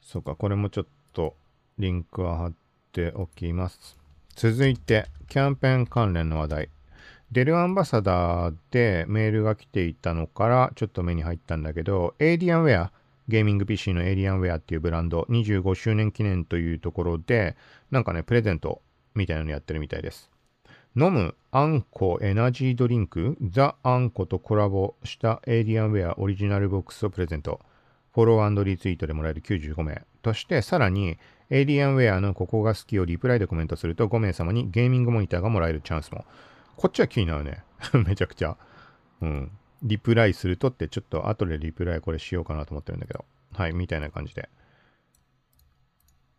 [0.00, 1.36] そうか、これもちょっと
[1.78, 2.52] リンクは貼っ
[2.92, 3.96] ておきます。
[4.34, 6.68] 続いて、キャンペーン関連の話題。
[7.32, 12.92] デルアンバサダーでメールが来ていたのからちょっと目に入ったんだけど、エイリアンウェア、
[13.28, 17.56] ゲーミング PC のエイリアンウェアっていうブランド、25周年記念というところで、
[17.92, 18.82] なんかね、プレゼント
[19.14, 20.30] みたいなのやってるみたいです。
[20.96, 27.60] 飲むあんこエナジードリンク、ザ・あんことコラボした Alienware オリジナルボックスをプレゼント。
[28.12, 30.04] フォローリツイートでもらえる95名。
[30.22, 31.16] として、さらに、
[31.50, 36.24] エイリアンウェアのここが好きをリプライでコメントすると5名様にゲーミングモニターがもらえるチャンスも。
[36.76, 37.64] こっちは気になるね。
[38.06, 38.56] めちゃくちゃ。
[39.20, 39.50] うん。
[39.82, 43.24] リプライするとってちょっと後でリプライこれしようかなと思ってるんだけど。
[43.52, 44.48] はい、みたいな感じで。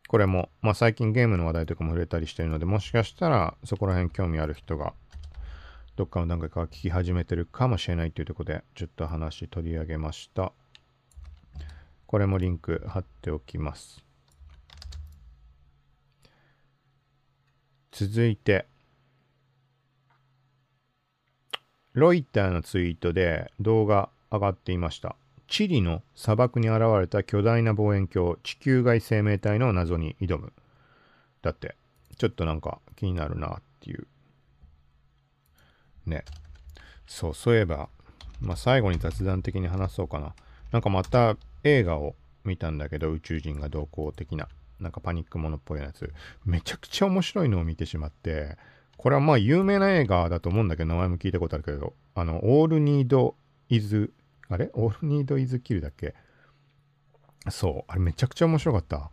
[0.07, 4.93] これも、まあ最近ゲームの話題とかも触れたりしてるので、もしかしたらそこら辺興味ある人が
[5.97, 10.53] どっかの段階から聞き始めてるかもしれないというところで、ちょっと話取り上げました。
[12.07, 14.05] これもリンク貼っておきます。
[17.91, 18.65] 続いて、
[21.93, 25.17] ロイターのツイートで動画上がっていました。
[25.47, 30.53] チリの砂漠に現れた巨大な望遠鏡、地球外生命体の謎に挑む。
[31.41, 31.75] だって、
[32.17, 34.07] ちょっとなんか気になるなっていう。
[36.05, 36.23] ね。
[37.07, 37.89] そう、そういえば、
[38.39, 40.33] まあ、最後に雑談的に話そうかな。
[40.71, 44.47] なんかまた映画を見たんだけど、宇宙人が同行的な。
[44.81, 46.11] なんかパニックものっぽいやつ。
[46.43, 48.57] めちゃくちゃ面白いのを見てしまって、
[48.97, 53.35] これはまあ有名な映画だと思うんだけど、名前も聞いたことあるけど、あの、オールニード
[53.69, 54.11] イズ、
[54.49, 54.69] あれ？
[54.73, 56.13] オールニードイズキルだっけ？
[57.49, 59.09] そう、あれめちゃくちゃ面白かった。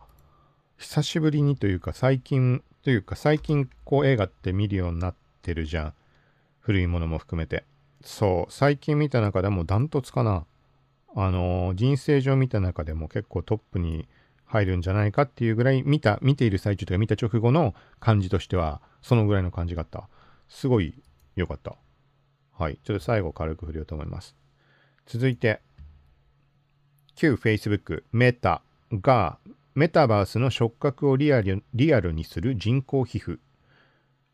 [0.77, 5.93] 久しぶりにというか最近というか最近こう映画って見るようになってるじゃん。
[6.59, 7.63] 古いものも含めて。
[8.01, 10.45] そう、最近見た中でもダントツかな。
[11.15, 14.07] あのー、人生上見た中でも結構トップに
[14.49, 20.09] 入るんじゃないかっていうぐらい見た、見ている最中とか見た直後の感じとしては、そのぐらいの感じがあった。
[20.47, 20.95] すごい
[21.35, 21.75] 良かった。
[22.57, 22.79] はい。
[22.83, 24.35] ちょっと最後軽く振りようと思います。
[25.05, 25.61] 続いて、
[27.13, 29.37] 旧 Facebook メタが
[29.75, 33.37] メタバースの触覚をリアルリアルにする人工皮膚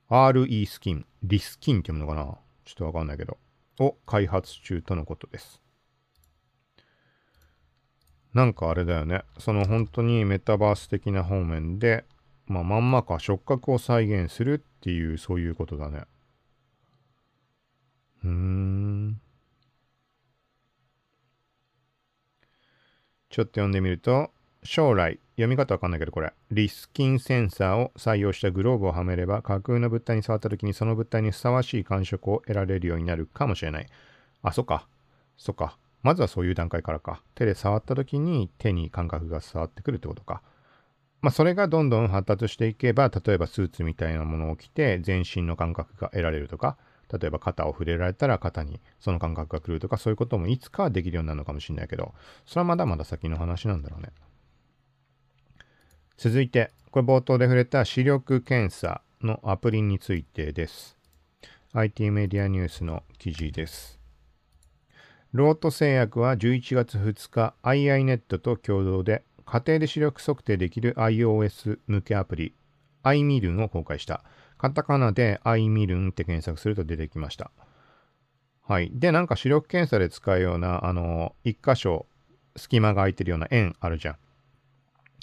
[0.09, 2.37] RE スキン、リスキンって読むのかな？
[2.63, 3.37] ちょっとわかんないけど、
[3.79, 5.61] を開発中とのことです。
[8.35, 9.23] なんかあれだよね。
[9.39, 12.03] その本当にメタバース的な方面で、
[12.47, 16.03] まあ、まんまか触覚を再現するっていう、そういうことだね。
[18.25, 19.21] うーん。
[23.29, 24.31] ちょっと読んでみると、
[24.63, 33.87] 将来、読み方わかんないけどこれ、リスキンセンサーを採用したグローブをはめれば、架空の物体に触った時にその物体にふさわしい感触を得られるようになるかもしれない。
[34.41, 34.89] あ、そっか。
[35.37, 35.77] そっか。
[36.05, 37.23] まずはそういう段階からか。
[37.33, 40.43] 手で触った時に手に感覚が伝わってくるってことか。
[41.21, 46.77] まあ、それがどんどん発達していけば、例えばスーツみたいなものを着て全身の感覚が得られるとか、
[47.11, 52.13] 例えば肩を触れられたら肩にその感覚が来るとかそういうこともいつかはできるようになるのかもしれないけど
[52.45, 54.09] それはまだまだ先の話なんだろうね
[56.17, 60.97] 続いてこれ冒頭で触れた視力検査のアプリについてです
[61.73, 63.99] IT メディアニュースの記事です
[65.35, 72.53] ロート製薬は11月2日 IINet と共同で家庭で視力測定できる iOS 向けアプリ
[73.03, 74.23] iMirun を公開した。
[74.57, 77.51] カタカナで iMirun って検索すると出てきました。
[78.65, 78.89] はい。
[78.93, 82.05] で、なんか視力検査で使うような、あの、一箇所
[82.55, 84.15] 隙間が空いてるような円あるじゃん。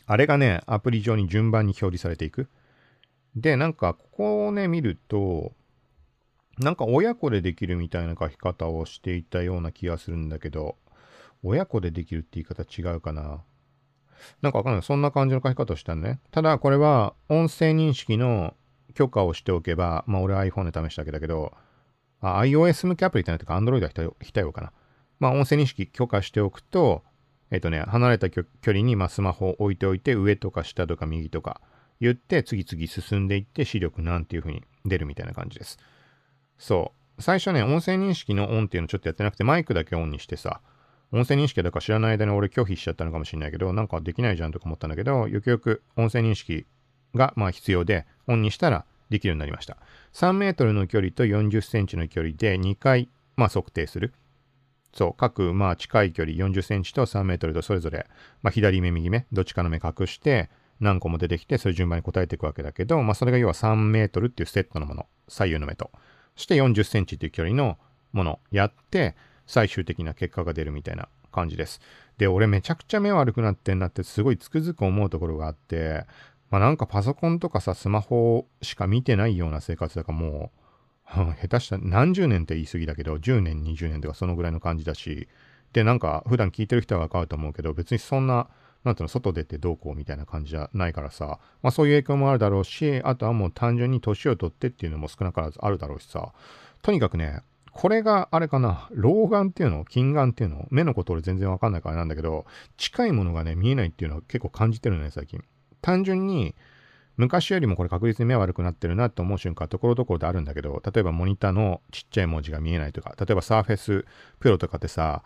[0.05, 2.51] あれがね、アプリ上に順番に表示されていく。
[3.35, 5.55] で、なんか、ここをね、見ると、
[6.58, 10.76] なんか親子でできるみたいな書き方をしていたような気がするんだけど、
[11.42, 13.42] 親子でできるって言い方違うかな。
[14.40, 14.82] なんかわかんない。
[14.82, 16.20] そんな感じの書き方をしたんね。
[16.30, 18.54] ただ、これは音声認識の
[18.94, 21.52] 許可をしておけば、まあ俺 iPhone で試したわけだけど、
[22.20, 24.72] iOS 向けアプリってないとか Android は非対応かな。
[25.18, 27.02] まあ音声認識許可しておくと、
[27.50, 31.60] えっ、とね、離れた距離にまスマホを置いておいて、上とか下とか右とか
[32.00, 35.78] 言って、次々進んでいって視力なんていう風に出るみたいな感じです。
[36.62, 37.22] そう。
[37.22, 40.61] 最初ね、音声認識のオンっていうのちょっとやってなくて、マイクだけオンにしてさ、
[41.11, 46.64] 音声認識だから知らない間に俺拒否しちゃったのかもしれないけど、なんかできないじゃんとか思ったんだけど、よくよく音声認識
[47.16, 49.77] がまあ必要で、オンにしたらできるようになりました。
[50.12, 54.14] 3メートルの距離と40センチの距離で2回、まあ、測定する。
[54.94, 58.07] そう、各、まあ、近い距離40センチと3メートルとそれぞれ、
[58.40, 60.48] まあ、左目、右目、どっちかの目隠して、
[60.79, 65.90] 何個も出てきて、それ順番に答えていくわけだけど、まあ、それが要は3メートルっていうセットのもの、左右の目と、
[66.37, 67.79] して40センチっていう距離の
[68.12, 69.14] ものやって、
[69.47, 71.81] 最終的な結果が出るみたいな感じです。
[72.18, 76.07] で、俺めちゃくちゃ目悪くなってんなってすごいつくづく思うところがあって、
[76.51, 80.62] まあなんかパソコンとかさ、スマホしか見てないような生活だからもう、
[81.40, 85.29] 下手した何十年って言い過ぎだけど、10年、20年とかそのぐらいの感じだし、
[85.73, 88.49] で、なんか普段聞いてる人はわかると思うけど、別にそんな、
[88.85, 96.33] なんていうの、外出てどうこうみたいな感じじゃないからさ、まあそういう影響もあるだろうし、あとはもう単純に年を取ってっていうのも少なからずあるだろうしさ、
[96.83, 97.42] とにかくね、
[97.73, 102.45] これがあれかな、老眼っていうの、近眼っていうの、目のこと俺全然わかんないからなんだけど、
[102.77, 105.42] 近いものがね、見えないっていうのは結構感じてるのね、最近。
[105.81, 106.55] 単純に、
[107.16, 114.05] 昔よりもこれ確実に目悪くなってるなって思う瞬間ところどころであるんだけど、例えばモニターのちっちゃい文字が見えないとか、例えばサーフェス
[114.38, 115.23] プロとかってさ、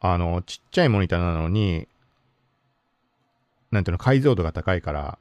[0.00, 1.86] あの、ちっちゃいモニターなのに、
[3.70, 5.18] なんていうの、解像度が高いから、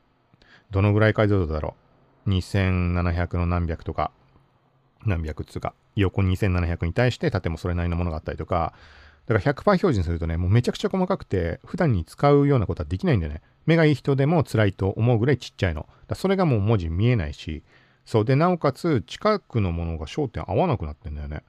[0.71, 1.75] どのぐらい解像度だろ
[2.25, 2.29] う。
[2.29, 4.11] 2700の何百とか、
[5.05, 8.73] 何百っつうか、横2700に対して縦もそれなりのものがあったりとか、
[9.27, 13.41] だから100%表示にするとね、もうめちゃくちゃ細かくて、普段に使うようなことはできないんだよね。
[13.65, 15.87] 目がいい人でも辛いと思うぐらいちっちゃいの。
[16.07, 17.63] だそれがもう文字見えないし、
[18.05, 18.25] そう。
[18.25, 21.43] で、なおかつ、近くのものが焦点合わなくなってんだよね。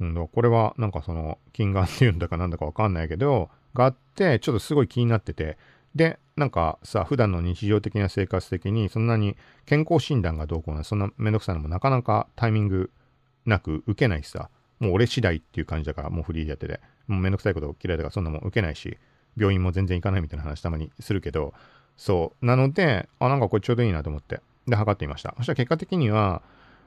[0.00, 5.56] うん、だこれは、なんかその、近眼っていうんだかなんだかわかんないけど、があって、ちょっとすごい気になってて、
[5.94, 12.90] で、なんかさ、普段の日常的な生活的に、そんなに健康診断がどうこうな、そんなめんどくさいのもなかなかタイミング
[13.46, 18.98] なく受けないしさ、もう俺次第っていう感じだから、もうフリーでやってて、もうめんどくさいこと嫌いだからそんなもん受けないし、
[19.36, 21.54] 病院も全然行かないみたいな話たまにするけど、
[21.96, 22.46] そう。
[22.46, 25.34] なので、あ、なんかこれちょうどいいなと思って、で、測ってみました。
[25.36, 26.42] そしたら結果的には、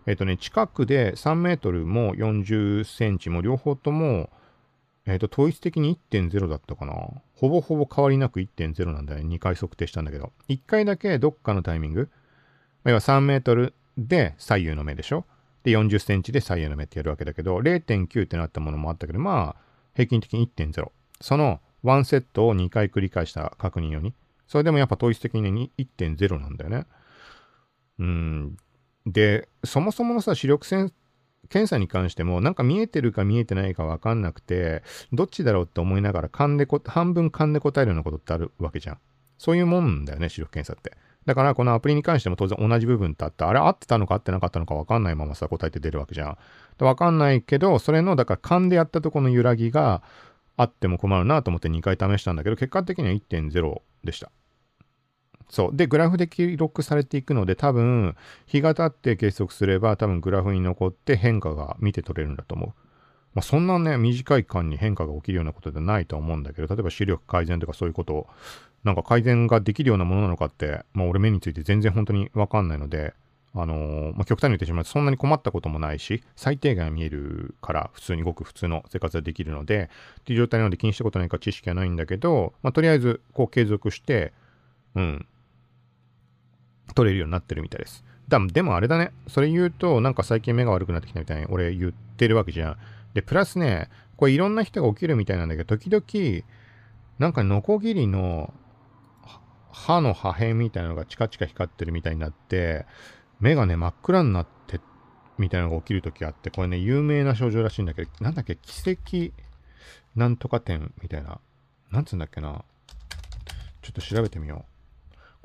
[0.05, 4.29] えっ、ー、とね、近くで3メートルも40センチも両方とも、
[5.07, 6.93] えっ、ー、と、統一的に1.0だったかな。
[7.33, 9.35] ほぼほぼ変わりなく1.0なんだよね。
[9.35, 10.33] 2回測定したんだけど。
[10.49, 12.09] 1回だけどっかのタイミング、
[12.83, 15.25] 要は3メートルで左右の目でしょ
[15.63, 19.61] で、40センチで左右の目ってやるわけだけど、0.9ってなったものもあったけど、まあ、
[19.95, 20.91] 平均的に1.0。
[21.21, 24.13] その1セットを2回繰り返した確認用に。
[24.45, 26.85] それでもやっぱ統一的に1.0なんだよね。
[27.99, 28.57] うん。
[29.05, 30.67] で、そもそものさ、視力
[31.49, 38.97] 検査に関しても、なんか見えてるか見えてないかわかんなくて、どっちだろうって思いながら、勘でこ、半分勘で答えるようなことってあるわけじゃん。
[39.37, 40.97] そういうもんだよね、視力検査って。
[41.25, 46.37] だからこのアプリに関しても当然同じ部分ってあって、あれ合ってたのか合ってなかったのか分かんないままさ答えて出るわけじゃん。
[46.77, 50.03] 分かんないけど、それの、だから勘でやったとこの揺らぎが
[50.55, 54.31] あっても困るなと思って2回試したんだけど、結果的には1.0でした。
[55.49, 55.75] そう。
[55.75, 62.69] で、グラフで記録されていくので、多分、日が経って計測すれば、多分グラフに残って変化が見て取れるんだと思う。
[63.33, 68.27] まあ、そんなね、短い間に変化が起きるようなことではないと思うんだけど、例えば視力改善とかそういうことを
[68.83, 73.13] なんか改善ができるようなものなのかって、まあ俺目について全然本当にわかんないので、
[73.53, 79.89] あのー、まあ、極端に言ってしまうとそんなに困ったこともないし、最低限見えるから普通にごく普通の生活ができるので、
[80.21, 84.33] っていう状態なので気にしたことないか知識はないんだけど、まあ、とりあえずこう継続して、
[84.95, 85.25] うん、
[86.95, 88.03] 取れるようになってるみたいです。
[88.27, 89.11] だでもあれだね。
[89.27, 92.77] それ言うと、なんか最近目が悪くなってきたみたいに俺言ってるわけじゃん。
[93.13, 96.43] で、プラスね、これいろんな人が起きるみたいなんだけど、時々、
[97.19, 98.53] なんかノコギリの
[99.71, 102.85] 歯の破片みたいなのがチカチカ光ってるみたいになって、
[103.39, 104.81] 目がね、真っ暗になって
[105.37, 109.33] みたいなのが起きるときあって、これね、有名な症状らしいんだけど、なんだっけ、奇跡
[110.15, 111.39] なんとか点みたいな。
[111.91, 112.65] なんつうんだっけな。
[113.81, 114.76] ちょっと調べてみよう。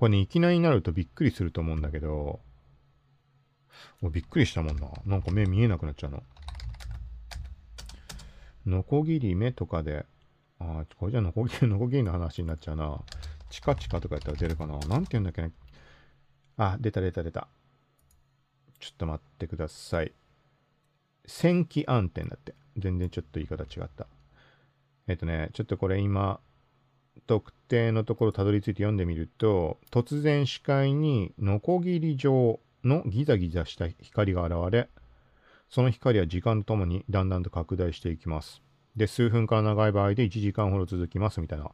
[0.03, 2.41] これね、いきなりになるとびっくりすると思うんだけど、
[4.03, 4.89] おびっくりしたもんな。
[5.07, 6.25] なんか目見えなくなっちゃうの。
[8.67, 10.05] ノコギリ目とかで、
[10.59, 13.01] ああ、これじゃノコギリ、ノコギリの話になっちゃうな。
[13.49, 14.77] チカチカとかやったら出るかな。
[14.77, 15.53] なんて言うんだっけね。
[16.57, 17.47] あ、出た出た出た。
[18.81, 20.13] ちょっと待ってください。
[21.27, 22.57] 線気暗転だって。
[22.77, 24.09] 全然ちょっと言い方違った。
[25.07, 26.41] えっとね、ちょっとこれ今、
[27.27, 34.89] 特定のところたどり着いて読んでみると、突然視界にノコギリ状のギザギザした光が現れ、
[35.71, 38.63] その光は時間とともにだんだんと拡大していきます。
[38.97, 41.71] で、数分から長い場合で1時間ほど続きますみたいな。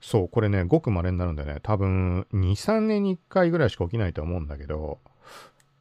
[0.00, 1.60] そう、これね、ごく稀になるんだよね。
[1.62, 4.98] 多分、2、3年に1回ぐらいしか起きないと思うんだけど、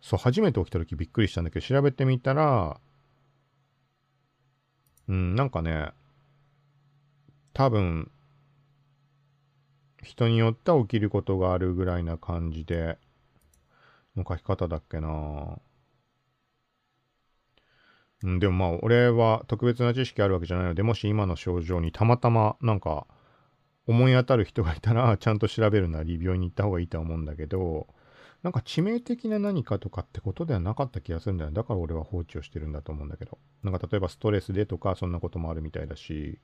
[0.02, 2.80] そう、初めて起きた時びっくりしたんだけど、調べてみたら、
[5.08, 5.92] うん、なんかね、
[7.54, 8.12] 多分、
[10.06, 12.98] 人によっては起きることがあるぐらいな感じで、
[14.16, 15.60] の書き方だっけな
[18.24, 23.06] うん、でもまあ、俺は特別な知識あるわけじゃないので、もし今の症状にたまたまなんか
[23.88, 27.88] 思い当たる人がいたら、 ちゃんと調べるなり病院に行った方がいいとは思うんだけど、
[28.44, 31.56] なんか致命的な何かとかってことではなかった気がするんだよね。
[31.56, 33.40] だから俺は放置をしてるんだと思うんだけど。
[33.64, 36.40] なんか例えばストレスでとか、そんなこともあるみたいだし、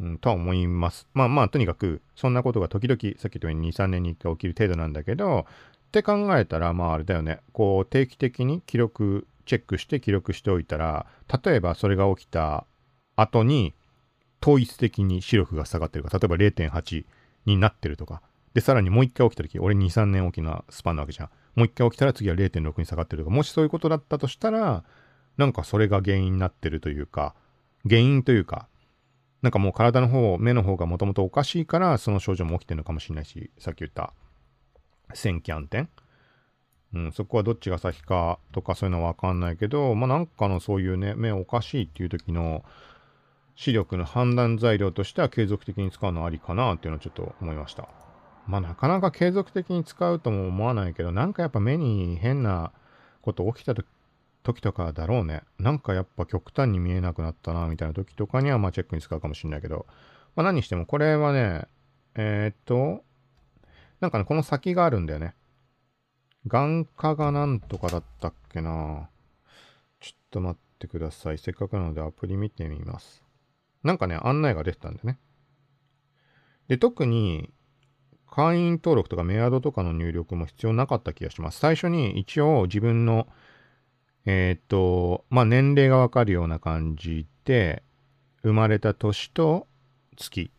[0.00, 1.08] うん、とは思います。
[1.14, 7.40] まあまあ、とにかく、そんなことが時々、さっき言ったように2、3年に1回起きる程度なんだけど、って考えたら、まああれだよね。
[7.52, 11.06] こう、定期的に記録、チェックして記録しておいたら、
[11.44, 12.66] 例えばそれが起きた
[13.14, 13.74] 後に、
[14.42, 17.04] 統一的に視力が下がってるか、例えば0.8
[17.46, 18.20] になってるとか、
[18.52, 21.30] で、さらにもう一回起きた時、俺2、3年起きなスパンなわけじゃん。
[21.56, 24.84] もう一回起きたら次は0.6に下がってるとか、もしそういうことだったとしたら、
[25.36, 27.34] なんかそれが原因になってるというか、
[27.88, 28.68] 原因というか、
[29.46, 34.12] なんかもう体の方、目の方がもともとおかしいから、その症状も起きてるのかもしれないし、さっき言った
[35.14, 35.86] 線気暗転。
[36.92, 42.64] うん、そこはどっちが先かとかそういうのはわかんないけど、まあなんかのそういうね、目おかしいっていう時の
[43.54, 47.88] 視力の判断材料としては継続的に使うのありかなっていうのをちょっと思いました。
[48.48, 52.72] まあなかなか継続的に使うとも思わないけど、なんかやっぱ目に変な
[53.22, 53.86] こと起きた時
[54.46, 55.42] 時とかだろうね。
[55.58, 59.86] なんかやっぱ極端に見えなくなったな、みたいな時とかには、まあチェックに使うかもしれないけど、
[60.36, 61.66] まあ何にしてもこれはね、
[62.14, 63.04] えー、っと、
[64.00, 65.34] なんかね、この先があるんだよね。
[66.46, 69.08] 眼科がなんとかだったっけな
[69.98, 71.38] ちょっと待ってください。
[71.38, 73.24] せっかくなのでアプリ見てみます。
[73.82, 75.18] なんかね、案内が出てたんだよね。
[76.68, 77.52] で、特に、
[78.30, 81.58] 会員登録とかメアドとかの入力も必要なかった気がします。
[81.58, 83.26] 最初に一応自分の
[84.26, 87.82] えっ、と、まあ、年齢がわかるような感じで、
[88.42, 89.66] 生まれた年と
[90.16, 90.50] 月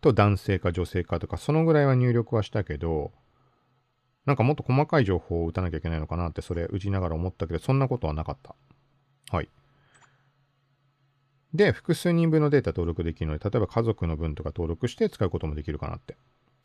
[0.00, 3.12] と男性か女性かとか、そのぐらいは入力はしたけど、
[4.26, 8.54] なんかもっと細かい情報を打たなきゃいけないのかなって、それ打ちながら思ったけど、そんなことはなかった。
[9.30, 9.48] はい。
[11.52, 16.16] で、複数人分のデータ登録できるので、例えば家族の分とか登録して使うこともできるかなって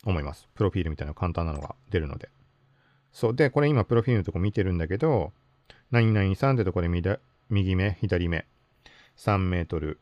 [0.05, 0.47] 思います。
[0.53, 2.29] プロフィールみたいな簡単なのが出るので。
[3.11, 3.35] そう。
[3.35, 5.33] で、これ今プロフィールのとこ見てるんだけど、
[5.91, 6.89] 何々さんってとこで
[7.49, 8.45] 右目、左目、
[9.17, 9.99] 3メートル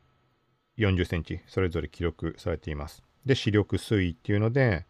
[0.78, 3.04] 40センチ、それぞれ記録されています。
[3.26, 4.86] で、視力推移っていうので、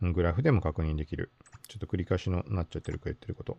[0.00, 1.30] グラフでも確認できる。
[1.68, 3.58] ちょっと繰り返しのなっちゃってるか言ってること。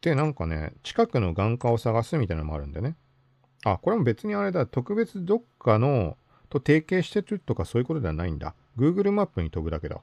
[0.00, 2.96] で、なんかね、近くの眼科を探すみたいなのもあるんでね。
[3.64, 6.16] あ、これも別にあれだ、特別どっかの
[6.50, 8.54] と提携してるとかそういうことではないんだ。
[8.76, 9.96] Google マップに飛ぶだけだ。
[9.96, 10.02] へ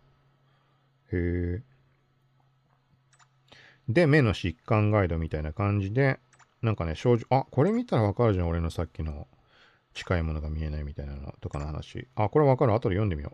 [1.14, 1.62] え。
[3.88, 6.20] で、目の疾患ガイドみたいな感じで、
[6.62, 9.28] なんかね、症状、あ、これ見たらわかるじゃん、俺のさっきの
[9.94, 12.08] 近いものが見えないみたいなのとかの話。
[12.16, 12.74] あ、これわかる。
[12.74, 13.34] 後で読んでみよ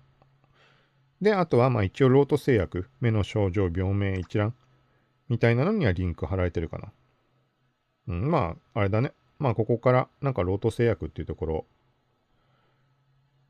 [1.21, 1.23] う。
[1.23, 4.55] で、あとは、まあ一応、ロート製薬、目の症状、病名一覧
[5.29, 6.91] みたいなのにはリンク貼られてるかな。
[8.07, 9.13] うん、まあ、あれだね。
[9.39, 11.65] まあ、ここから、なんかロート製薬っていうところ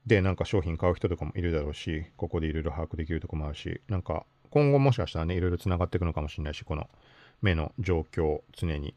[0.08, 6.89] で、なんか商品買う人とかもいるだろうし、ここでいろいろ把握できるとこもあるし、なんか、今後もしかしたらね、いろいろ繋がっていくのかもしれないし、この
[7.41, 8.95] 目の状況を常に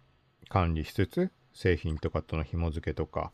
[0.49, 3.33] 管理しつつ、製品とかとの紐付けとか、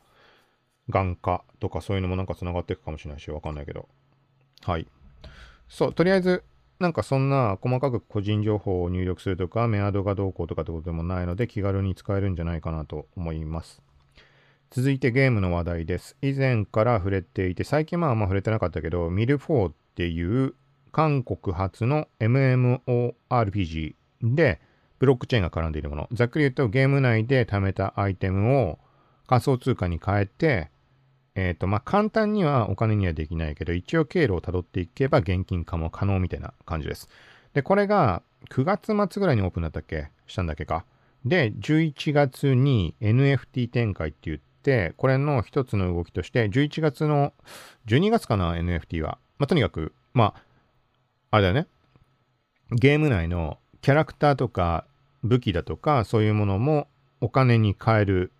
[0.89, 3.87] 眼科とかそういうのもなんか繋がっていくかもしれないし、わかんないけど。
[4.63, 4.87] はい。
[5.67, 6.43] そう、とりあえず、
[6.79, 13.81] なんかそんな細かく個人情報を入力するとか、メアドがどうこうとかってことでもないので、気軽に使えるんじゃないかなと思います。
[14.69, 16.17] 続いてゲームの話題です。
[16.21, 20.53] 以前から触れていて、最近まああんま触れてなかったけど、ミルフォーっていう
[20.97, 23.93] 韓国発の MMORPG
[24.23, 24.59] で、
[24.97, 26.09] ブロックチェーンが絡んでいるもの。
[26.11, 28.79] ざっくり言うと、ゲーム内で貯めたアイテムを
[29.27, 30.71] 仮想通貨に変えて、
[31.35, 37.09] えっ、ー、と、まあ、簡単にはお金にはできないけど、一応経路をたどっていけば現金化も可能みたいな感じです。
[37.53, 40.09] で、これが9月末ぐらいにオープンだったっけ？
[40.25, 40.83] したんだっけか？
[41.25, 47.33] で、11月に NFT 展開って言って、これの一つの動きとして、11月の、
[47.85, 49.19] 12月かな？NFT は。
[49.37, 50.46] まあ、とにかく、まあ、
[51.31, 51.67] あれだよね。
[52.71, 54.85] ゲーム内のキャラクターとか
[55.23, 56.87] 武器だとかそういうものも
[57.21, 58.31] お金に換える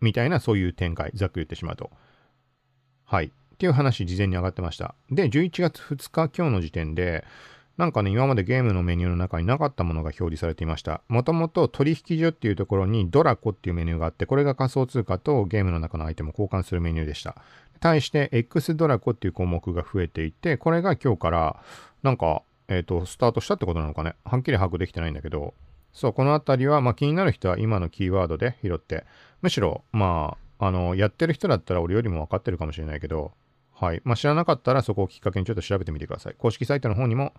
[0.00, 1.90] みたいなそういう展開、ざっくり言ってしまうと。
[3.04, 3.26] はい。
[3.26, 4.94] っていう話事前に上がってました。
[5.10, 7.24] で、11月2日今日の時点で
[7.78, 11.00] なんかね、今までゲームのメニューの中になかったものが表示されていました。
[11.08, 17.36] もともと取引所っていうところにドラコっていうメニューがあって、これが仮想通貨とゲームの中のアイテムを交換するメニューでした。
[17.80, 21.62] 対して X ドラコっていう項目が増えていて、これが今日から
[22.02, 24.14] なんか、えっ、ー、と、スタートしたってことなのかね。
[24.24, 25.54] はっきり把握できてないんだけど、
[25.92, 29.04] そう、このあたりは、まあ気になる人は今のキーワードで拾って、
[29.42, 33.32] むしろ、まあ、あの、やってる人だったら俺よりも分かってるかもしれないけど、
[33.72, 34.00] はい。
[34.04, 36.34] まあ知らなかったらそこをきっかけにちょっと調べてみてください。
[36.38, 37.34] 公式サイトの方にも、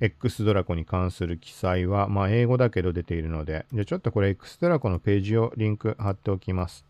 [0.00, 6.84] X ドラコに関する記載は、まあ英語だけど出ているので、じゃちょっとこれ X ドラコのページをリンク貼っておきます。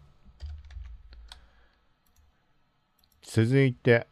[3.23, 4.09] 続いて、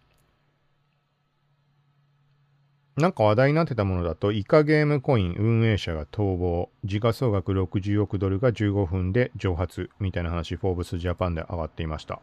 [2.96, 12.20] なんか話題になってたものだと、イカゲームコイン運営者が逃亡、時価総額60億ドルが15分で蒸発みたいな話、フォーブスジャパンで上がっていました。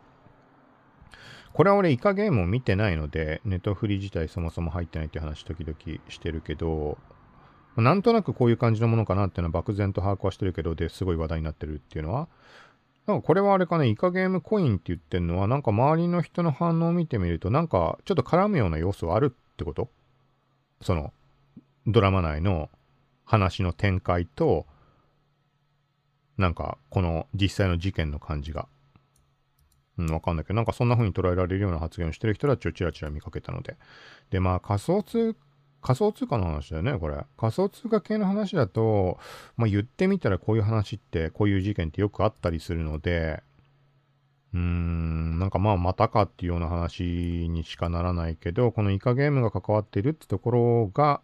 [1.53, 5.75] これは俺イカゲームを見てないので、ネットフリ自体そもそも入ってないって話時々
[6.09, 6.99] してるけど、
[7.77, 12.27] なんとなくこういう感じのものかなっていうのは漠然と把握はしてるけど、ですごい話題になってるっていうのは、
[13.07, 19.89] なんかこれはあれかね、イカゲームコインって言ってるのは、なんか周りの人の反応を見てみると、なんかちょっと絡むような要素あるってこと？
[20.81, 21.13] その、
[21.85, 22.69] ドラマ内の
[23.25, 24.65] 話の展開と、
[26.37, 28.67] なんか、この実際の事件の感じが。
[29.97, 33.77] うん、わかんないけど、なんかそんな風に捉えられるような発言をしてる人たちをちらちら見かけたので。
[34.29, 35.35] で、まあ仮想通、
[35.81, 37.25] 仮想通貨の話だよね、これ。
[37.37, 39.17] 仮想通貨系の話だと、
[39.55, 43.41] まあ言ってみたらこういう話って、こういう事件ってよくあったりするので、
[44.53, 47.03] うん、なんかまあまたかっていうような話
[47.49, 51.21] にしかならないけど、このイカゲームが関わっているってところが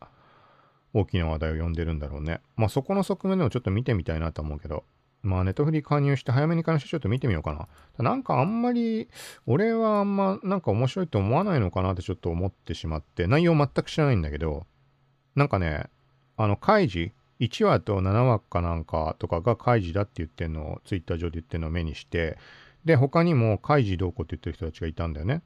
[0.93, 2.41] 大きな話題を呼んでるんだろうね。
[2.55, 4.83] まあそこの側面でもちょっと見てみたいなと思うけど、
[5.21, 7.53] まあネットフリ加入して早めに関してちょっと見てみようか
[7.97, 8.03] な。
[8.03, 9.07] なんかあんまり、
[9.45, 14.65] 俺はあんまなんか面白いと思わないのかなってちょっと思ってしまって、内容全く知らないんだけど、
[15.35, 15.85] なんかね、
[16.35, 22.37] あの、開示、1話と7話かなんかとかが開示だって言ってんのを、ツイッター上で言ってんのを目にして、
[22.85, 25.41] で、他にも、カイジどうこうって言ってる人たちがいたんだよね。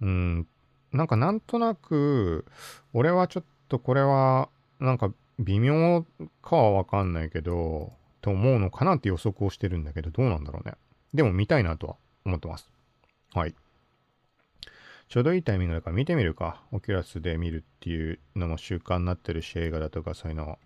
[0.00, 0.46] うん、
[0.92, 2.46] なんかなんとなく、
[2.92, 4.48] 俺はちょっとこれは、
[4.80, 6.04] なんか微妙
[6.42, 10.74] かはわかんないけど、と思うのかなって予測をしてるんだけど、どうなんだろうね。
[11.12, 12.70] でも見たいなとは思ってます。
[13.34, 13.54] はい。
[15.08, 16.62] ちょうどいいタイミングだから見てみるか。
[16.72, 20.58] オキュラスで見るっていうのも習慣になってるし、映画だとかそういうのは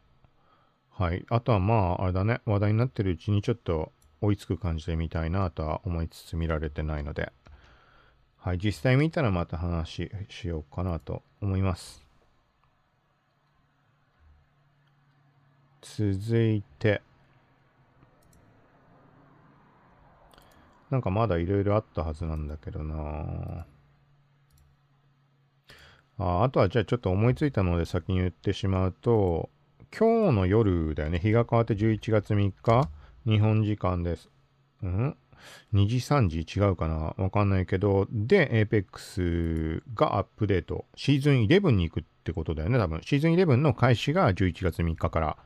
[0.99, 1.25] はい。
[1.29, 2.41] あとはまあ、あれだね。
[2.45, 7.33] 話題になってるうちにちょっと追いつく感じで見たいなとは思いつつ見られてないので、
[8.39, 12.03] はい、実際見たらまた話しようかなと思います。
[15.81, 17.03] 続いて、
[20.91, 23.67] なんかまだいろいろあったはずなんだけどな。
[26.21, 29.51] ああとはじゃあちょっと思いついたので先に言ってしまうと、
[29.97, 32.89] 今日の夜だよね、日が変わって11月3日。
[33.29, 34.31] 日本時間です。
[34.83, 35.17] うん
[35.75, 37.15] ？2時3時違うかな？
[37.23, 40.87] わかんないけど、で、APEX がアップデート。
[40.97, 43.01] シーズン11に行くってことだよね、多分。
[43.05, 45.37] シーズン11の開始が11月3日から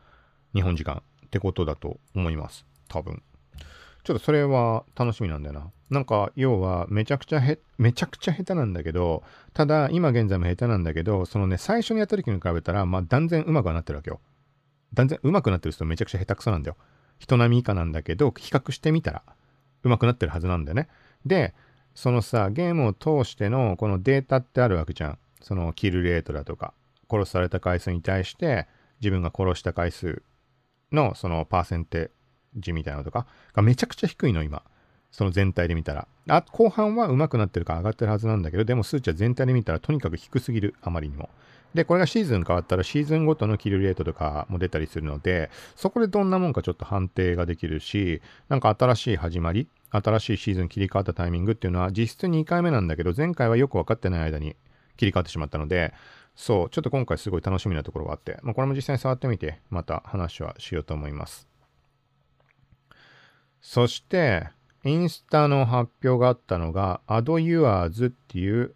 [0.54, 2.64] 日本時間ってことだと思います。
[2.88, 3.22] 多分。
[4.04, 5.70] ちょっとそれは楽しみなんだよな。
[5.90, 9.22] なんか、要は、めちゃくちゃへ、めちゃくちゃ下手なんだけど、
[9.52, 14.20] ただ、今現在も下手なんだけど、そのね、最初にやった時に比べたら、まあ、断然上手くはなってるわけよ。
[14.94, 16.76] 断然上手くなってる人めちゃくちゃ下手くそなんだよ。
[17.22, 19.22] 人並み以下なんだけど、比較してみたら
[19.84, 20.88] 上手くなってるはずなんだよね。
[21.24, 21.54] で、
[21.94, 25.18] そのさ、ゲームを通してのこのデータってあるわけじゃん。
[25.40, 26.74] そのキルレートだとか、
[27.08, 28.66] 殺された回数に対して
[29.00, 30.22] 自分が殺した回数
[30.90, 34.62] のそのパーセンテージみたいなのとかがめちゃくちゃ低いの今。
[35.12, 36.08] その全体で見たら。
[36.28, 41.28] あ、後半は上手くなってるか上がってるはずなんだけど、でも数値は全体で見たらとにかく低すぎる、あまりにも。
[41.74, 54.56] で、これがシーズン変わったらシーズンごとのキルレートとかも出たりするので、そこでどんなもんかちょっと判定ができるし、なんか新しい始まり、新しいシーズン切り替わったタイミングっていうのは実質2回目なんだけど、前回はよく分かってない間に
[54.96, 55.94] 切り替わってしまったので、
[56.34, 61.48] そう、ちょっと今回すごい楽しみなところがあって、まあ、これも実際に触ってみて、また話はしようと思います。
[63.60, 64.48] そして、
[64.84, 68.74] インスタの発表があったのが、Add Yours っていう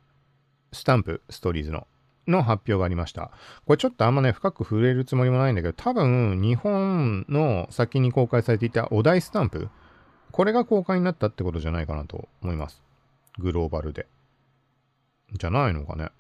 [0.73, 1.87] スタンプ、ストーリーズの、
[2.27, 3.31] の発表がありました。
[3.66, 9.68] これちょっとあんまね、深く触れるつもりもないんだけど、多分、日本の先に公開されていたお題スタンプ、
[10.33, 12.83] これが公開になったってことじゃないかなと思います。
[13.39, 14.07] グローバルで。
[15.33, 16.11] じゃないのかね。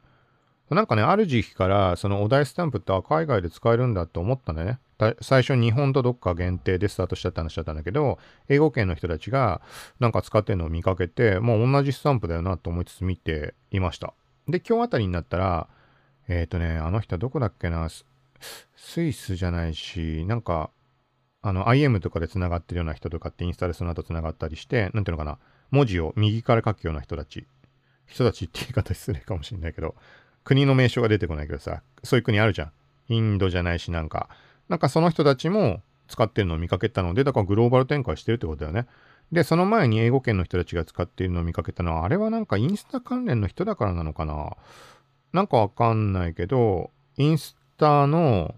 [0.70, 4.80] なんかね、ある時期から、そのお題スタンプって海外で使えるんだって思ったんだね。
[5.20, 9.60] 最初日本とどっか限定でスタートしたって話だったんだけど、英語圏の人たちが
[10.00, 14.14] なんか使ってるのを見かけて、もう同じスタンプだよなと思いつつ見ていました。
[14.48, 15.68] で、今日あたりになったら、
[16.28, 20.70] えっ、ー、とね、あの人はどこだっけな、スイスじゃないし、なんか、
[21.42, 25.38] あの、IM とかで繋がってるような人とかってインスタでその後繋がったりして、なんていうのかな、
[25.70, 27.46] 文字を右から書くような人たち、
[28.06, 29.94] 人たちって言い方失礼かもしれないけど、
[30.44, 32.72] 国の名称が出てこないけどさ、そういう国あるじゃん。
[33.08, 34.28] インドじゃないし、なんか、
[34.68, 38.86] なんかその人たちも使ってるのを見かけたので、だからグローバル展開してるってことだよね。
[39.32, 44.56] で、その前に英語圏の人たちが使っているのを見かけたのは、あれはなんかインスタ関連の人だからなのかな？
[45.36, 48.54] なんかわかんないけど、インスタの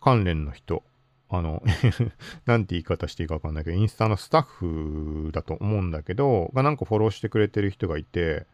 [0.00, 0.84] 関連の人、
[1.28, 1.60] あの
[2.46, 8.46] なんて言い方していいかわかんないけど、インスタのスタッフだと思うんだけど、がなんかフォローしてくれてる人がいて、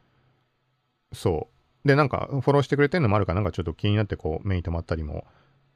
[1.12, 1.48] そ
[1.84, 1.88] う。
[1.88, 5.26] で、なんか、フォローしてくれてるのもあるから、なんかちょっと気になって、こう、目に留まったりも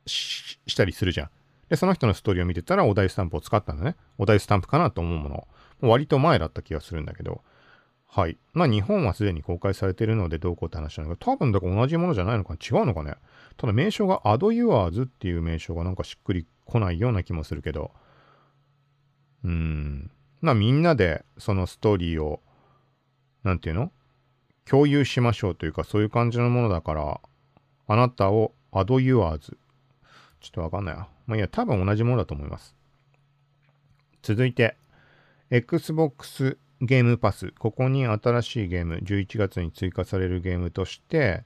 [0.06, 1.30] したりするじゃん。
[1.68, 3.94] で、その人のストーリーを見てたら、お題スタンプを使ったんだね。
[4.16, 5.48] お題スタンプかなと思うもの。
[5.82, 7.42] 割と前だった気がするんだけど。
[8.10, 8.38] はい。
[8.54, 13.14] まあ、日本はすでに公開されてるので、どうこうって話なんだけど、多分だから同じものじゃないのか違うのかね
[13.58, 17.92] ただ名称が Add Yours っていう名称がなんかしっくりこないような気もするけど。
[19.44, 20.10] うん。
[20.40, 22.40] まあ、みんなでそのストーリーを、
[23.44, 23.92] なんていうの？
[24.64, 27.20] 共有しましょうというか、そういう感じのものだから、
[27.86, 29.38] あなたを add yours。
[30.40, 31.08] ちょっとわかんないや。
[31.26, 32.74] まあいや、多分同じものだと思います。
[34.22, 34.76] 続いて、
[35.50, 37.52] Xbox ゲームパス。
[37.58, 41.44] ここに新しいゲーム、11月に追加されるゲームとして、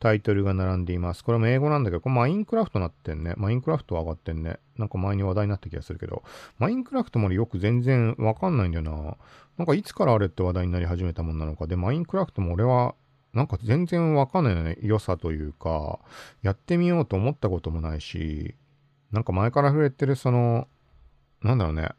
[0.00, 1.24] タイトルが並んでいます。
[1.24, 3.34] これも英語なんだけど、これマインクラフトなってんね。
[3.36, 4.58] マインクラフト上がってんね。
[4.76, 6.22] なんか前に話題になった気がするけど、
[6.58, 9.16] マインクラフトまでよく全然わかんないんだよな。
[9.56, 11.66] なんかいつからあれって話題になり始めたもんなのか。
[11.66, 12.94] で、マインクラフトも俺は
[13.34, 14.78] なんか全然わかんないよね。
[14.80, 15.98] 良さというか、
[16.42, 18.54] やってみようと思ったこともないし、
[19.10, 20.68] なんか前から触れてるその、
[21.42, 21.90] なんだろうね。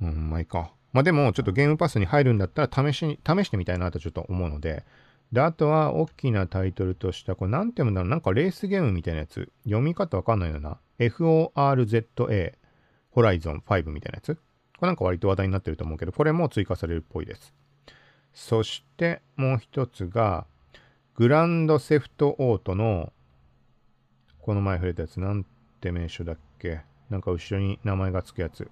[0.00, 0.72] うん、まあいいか。
[0.94, 4.84] まあでも、ちょっとゲームパスに入るんだったら試しに、試してみたいなとちょっと思うので、
[5.32, 9.50] で、あとは、大きなタイトルとした、これなんて読むんだろうなんかレースゲームみたいなやつ。
[9.64, 10.78] 読み方わかんないよな。
[10.98, 12.54] FORZA、
[13.10, 14.36] ホライゾン5みたいなやつ。
[14.36, 14.40] こ
[14.82, 17.52] れなんか割と話題になってると思うけど、これも追加されるっぽいです。
[18.32, 20.46] そして、もう一つが、
[21.16, 23.12] グランドセフトオートの、
[24.40, 25.44] この前触れたやつ、なん
[25.80, 26.82] て名称だっけ？
[27.10, 28.70] なんか後ろに名前がつくやつ。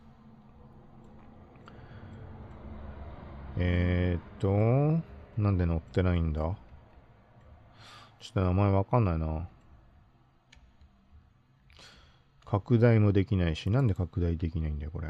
[3.58, 5.02] えー、っと、
[5.40, 6.40] なんで載ってないんだ？
[8.20, 9.48] ちょっと名前わかんないな。
[12.44, 15.08] 拡大もできないし、なんで拡大できないんだよ、これ。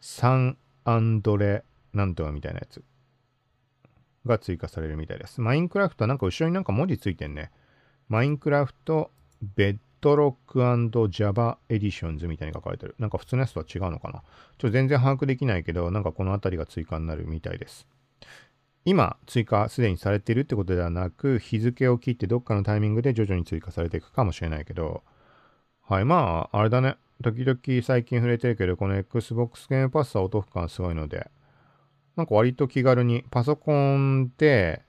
[0.00, 2.82] サンアンドレなんとかみたいなやつ
[4.26, 5.40] が追加されるみたいです。
[5.40, 7.50] Minecraft はなんか後ろになんか文字ついてんね。
[8.08, 9.10] マインクラフト
[9.56, 10.60] ベッドドロック
[11.10, 12.94] &Java エディションズみたいに書かれてる。
[12.98, 14.14] なんか普通のやつとは違うのかな？
[14.14, 14.24] ちょっ
[14.58, 17.86] と全然把握できないけど、なんかこの辺りが追加になるみたいです。
[18.84, 25.04] 今追加すでにされているってことではなく、日付を切ってどっかのタイミングで徐々に追加されていくかもしれないけど、
[25.82, 26.96] はい、まあ、あれだね。
[27.22, 31.30] 時々最近触れてるけど、この Xbox ゲームパスはお得感すごいので、
[32.16, 34.82] なんか割と気軽にパソコンで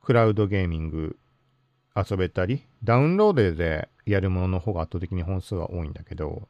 [0.00, 1.16] クラウドゲーミング
[1.96, 6.48] 遊べたり、ダウンロードでやるものの方が圧倒的に本数は多いんだけど、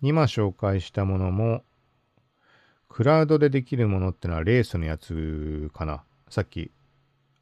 [0.00, 1.62] 今紹介したものも
[2.88, 6.02] クラウドでできるものってのはレースのやつかな。
[6.28, 6.70] さっき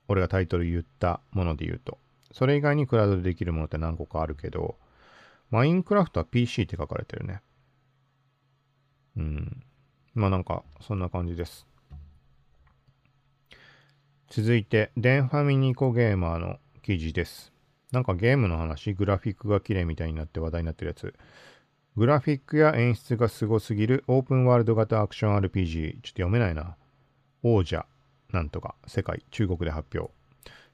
[0.09, 1.99] 俺がタイトル言ったもので言うと。
[2.33, 4.77] それ以外にクラウドでできるものって何個かあるけど、
[5.51, 7.41] マインクラフトは PC って書かれてるね。
[9.17, 9.63] うん。
[10.15, 11.67] まあなんか、そんな感じです。
[14.29, 17.54] 続いて、デンファミニコゲーマーの記事です。
[17.95, 21.15] なんかゲームの話、グラフィックが綺麗みたいになって話題になってるやつ。
[21.97, 25.93] グラフィックや演出がすごすぎるオープンワールド型アクション RPG。
[25.93, 26.77] ちょっと読めないな。
[27.45, 27.87] 王者、
[28.33, 30.13] なんとか、世界、中国で発表。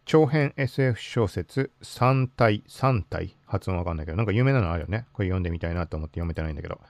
[0.06, 5.06] 長編 SF 小説、3体、3体発音わかんないけど、なんか有名なのあるよね。
[5.12, 6.80] これ読んでみたいなと思って読めてないんだけど。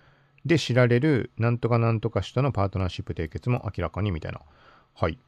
[0.44, 4.40] で知られる、なんとかなんとかしたのパートナーシップ締結も明らかにみたいな。
[4.94, 5.18] はい。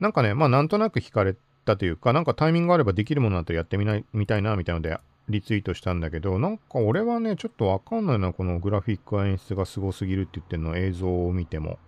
[0.00, 4.98] なんかね、まあなんとなく惹かれたというか、なんかタイミングがあればできるものだとやってみないみたいな、みたいなので、
[5.28, 11.78] リツイートしたんだけど、なんか俺はね、ちょっとわかんないな、このグラフィック演出がすごすぎるって言ってるの映像を見ても。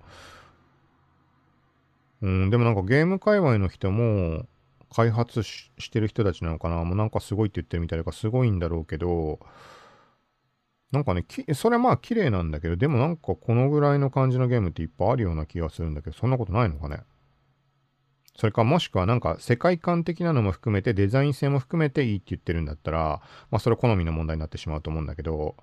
[2.22, 4.46] うん、でもなんかゲーム界隈の人も、
[4.94, 6.84] 開発してる人たちなのかな？
[6.84, 9.40] もうなんかすごいって言ってるみたいだからすごいんだろうけど、
[10.92, 17.02] なんかね、それはまあ綺麗なんだけど、でもなんかこのぐらいの感じのゲームっていっぱいあるような気がするんだけど、そんなことないのかね？
[18.37, 23.20] それかもしくはなんか世界観的なのも含めてデザイン性も含めていいって言ってるんだったら、
[23.51, 25.55] まあそれ好みの問題になってしまうと思うんだけど、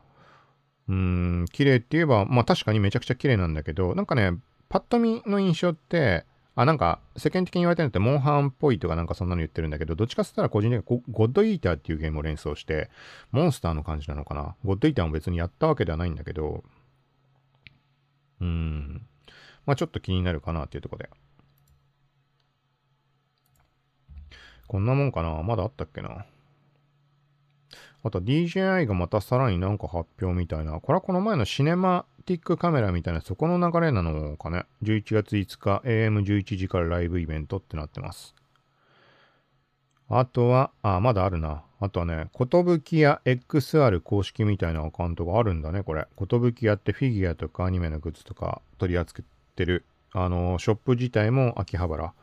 [0.88, 4.34] うーん、綺麗って言えば、まあ確かにめちゃくちゃ綺麗なんだけど、なんかね、
[4.70, 12.90] パッと見の印象って、あ、なんか世間的に言われてるのってモンハンっぽいとかなんかそんなの言ってるんだけど、どっちかって言ったら個人的にゴッドイーターっていうゲームを連想して、
[13.32, 14.56] モンスターの感じなのかな？
[14.64, 16.64] ゴッドイーターも別にやったわけではないんだけど、
[18.40, 19.06] うーん。
[19.66, 21.10] まあちょっと気になるかなっていうとこで。
[24.72, 25.44] こんなもんかな？
[25.44, 26.24] まだあったっけな？
[28.06, 30.80] あと DJI がまたさらになんか発表みたいな。
[30.80, 38.34] これはこの前のシネマティックカメラみたいなそこの流れなのかね？11月5日 AM11 時からライブイベントってなってます。
[40.08, 41.64] あとは、あ、まだあるな。
[41.82, 46.08] あとはね、ことぶきや XR 公式みたいなアカウントがあるんだね、これ。
[46.16, 49.26] ことぶきやってフィギュアとかアニメのグッズとか取り扱っ
[49.58, 49.86] てる。
[50.14, 52.14] あの、ショップ自体も秋葉原。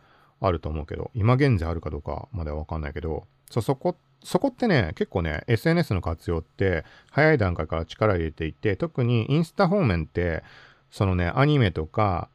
[0.40, 10.42] あると思うけど、今現在あるかどうかまではわかんないけど、そ、そこ、そこってね、結構ね、SNS の活用って早い段階から力を入れていて、特にインスタ方面って、
[10.90, 12.28] そのね、アニメとか、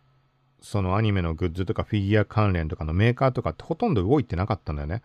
[0.61, 5.01] そのアニメのグッズとかフィギュア関連とかのメーカーとかってほとんど動いてなかったんだよね。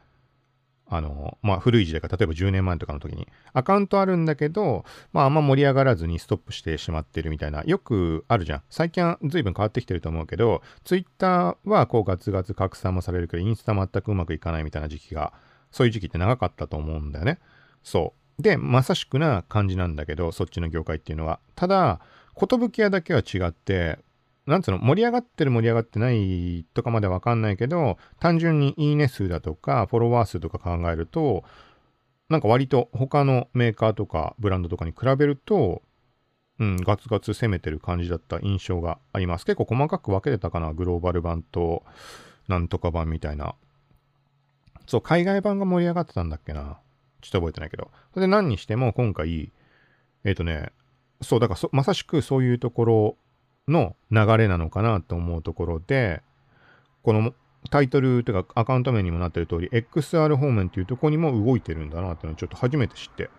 [0.91, 3.29] あの、まあ、古い時代か、例えば10年前とかの時に。
[3.53, 8.63] アカウントあるんだけど、まあ、あんま盛り上がらずにストップしてしまってるみたいな、よくあるじゃん。
[8.71, 15.33] 最近は随分変わってきてると思うけど、ツイッターはこうガツガツ拡散もされるけど、インスタ全くうまくいかないみたいな時期が、
[15.71, 17.39] そういう時期って長かったと思うんだよね。
[17.83, 18.43] そう。
[18.43, 21.41] で、まさしくな感じなんだけど、そっちの業界っていうのは。
[21.55, 22.01] ただ、
[22.35, 23.99] 寿屋だけは違って、
[24.49, 31.45] なんつうの、盛り上がってる盛り上がってないとかまでわかんないけど、単純にいいね数だとか、フォロワー数とか考えると、
[32.31, 35.83] なんか割と他のメーカーとかブランドとかに比べると、
[36.59, 39.45] うん、ガツガツ攻めてる感じだった印象があります。
[39.45, 41.85] 結構細かく分けてたかな、グローバル版と、
[42.49, 43.55] なんとか版みたいな。
[44.87, 46.79] そう、海外版が盛り上がってたんだっけな。
[47.21, 47.91] ちょっと覚えてないけど。
[48.15, 49.53] それで何にしても今回、
[50.25, 50.73] えっ、ー、とね、
[51.21, 53.17] そう、だからまさしくそういうところ
[53.69, 56.23] の流れなのかなと思うところで、
[57.03, 57.33] この
[57.71, 63.31] タイトルというかアカウント名にもなってる通り、XR 方面っていうとこにも動いてるんだなっていうのをちょっと初めて知って、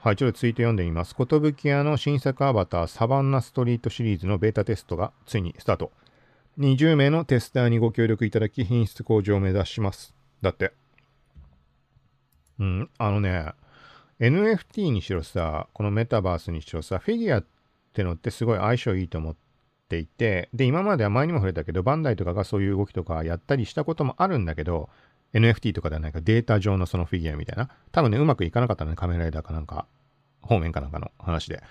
[0.00, 1.14] はい、ちょっと続いて読んでみます。
[1.14, 5.92] 寿屋の新作アバターサバンナストリートシリーズのベータテストがついにスタート。
[6.58, 10.14] 20名のテスターにご協力いただき品質向上を目指します。
[10.42, 10.72] だって。
[12.58, 13.52] うん、あのね、
[14.20, 17.46] NFT にしろさ、このメタバースにしろさ、フィギュアっ
[17.94, 19.36] てのってすごい相性いいと思っ
[19.90, 24.88] ていて、で、今までは前にも触れたけど、バンダイとかがそういう動きとかやったりしたこともあるんだけど、
[25.34, 27.68] NFT とかではないか、データ上のそのフィギュアみたいな。
[27.92, 29.86] 多分ね、うまくいかなかったのね、カメラライダーかなんか、
[30.40, 31.62] 方面かなんかの話で。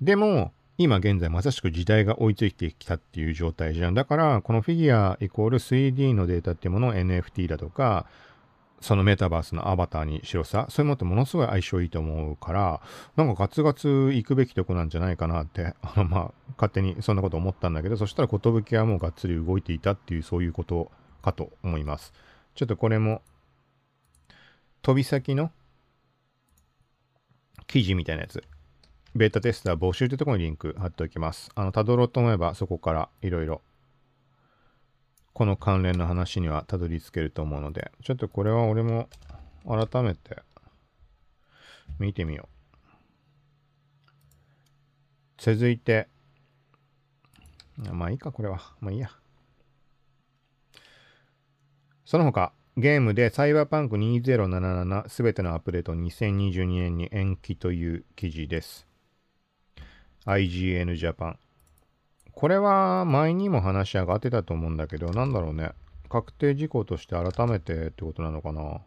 [0.00, 3.94] でも、今現在まさしく時代が追いついてきたっていう状態じゃん。
[3.94, 8.06] だから、このフィギュアイコール 3D のデータっていうものを NFT だとか、
[8.84, 12.82] そのメタバースのアバターにしろさ、そういうものってものすごい相性いいと思うから、
[13.16, 22.12] なんかガツガツ行くべきとこなんじゃないかなって、 あの、まあ、勝手にそんなこと思ったんだけど、そしたら寿はもうがっつり動いていたっていう、そういうことかと思います。
[22.54, 23.22] ちょっとこれも、
[24.82, 25.50] 飛び先の
[27.66, 28.44] 記事みたいなやつ、
[29.14, 31.50] ベータテスター募集というところにリンク貼っておきます。
[31.54, 33.62] あの、たどろうと思えばそこからいろいろ
[35.34, 39.08] この関連の話にはたどり着けると思うので、ちょっとこれは俺も
[39.66, 40.38] 改めて
[41.98, 42.54] 見てみよう。
[45.36, 46.08] 続いて、
[47.90, 48.60] まあいいか、これは。
[48.80, 49.10] まあいいや。
[52.04, 58.86] その他、ゲームでサイバーパンク2077すべてのアップデート2022年に延期という記事です。
[60.26, 61.36] IGN Japan。
[62.34, 65.72] これは前にも話し上がってたと思うんだけど、なんだろうね。
[66.08, 68.80] 確定事項として改めてってことなのかな。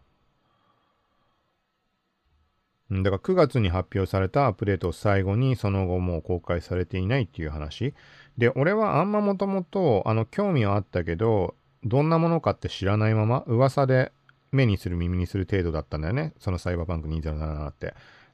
[2.95, 7.93] んだから9月に発表されたアップデートを最後にその後もう公開されていないっていう話。
[8.37, 14.11] で、俺はあんまもともとあの興味はあったけど、どんなものかって知らないまま噂で
[14.51, 16.33] 目にする耳にする程度だったんだよね。
[16.39, 17.93] そのサイバーパンク2077って。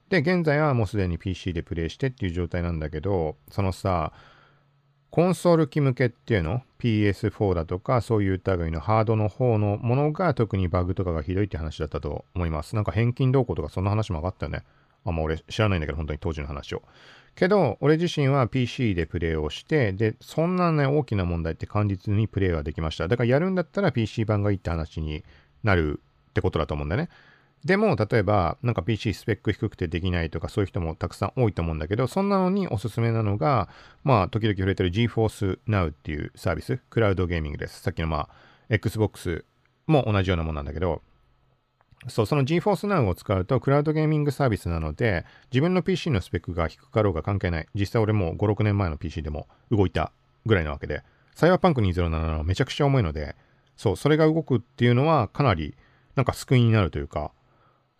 [0.10, 4.14] で、現在はもうすでに PC でプレイしてっていう状態なんだけど、そのさ、
[5.14, 12.76] コンソール機向けっていうの ?PS4 だとか、そういう類のハードの方のものが特にバグとかがひどいって話だったと思います。
[12.76, 14.64] なんか返金動向とかそんな話も上がったよね。
[15.06, 16.82] あんま俺知らないんだけど、本当に当時の話を。
[17.36, 23.08] けど、俺自身は PC でプレイをして、で、そんなね、大きな問題って感実にプレイはできました。
[23.08, 25.24] だからやるんだったら PC 版がいいって話に
[25.62, 26.02] なる
[26.32, 27.10] ってことだと思うんだよね。
[27.66, 33.70] でも、例えば、なんか PC スペック低くてできないとか、そういう人もたくさん多いと思うんだけど、そんなのにおすすめなのが、
[34.04, 37.82] まあ、時々触れてる GeForce Now っていうサービス、クラウドゲーミングです。
[37.82, 38.30] さっきのまあ、
[38.70, 39.46] Xbox
[39.88, 41.02] も同じようなもんなんだけど、
[42.10, 47.68] そう、その GeForce Now を使うと、クラウドゲーミングサービスなので、自分の PC のスペックが低かろうが関係ない。
[47.74, 50.12] 実際俺も5、6年前の PC でも動いた
[50.46, 51.04] ぐらいなわけで、
[51.34, 53.36] サイバーパンク2077はめちゃくちゃ重いので、
[53.78, 55.76] そう、それが動くっていうのはかなり
[56.16, 57.32] なんか救いになるというか、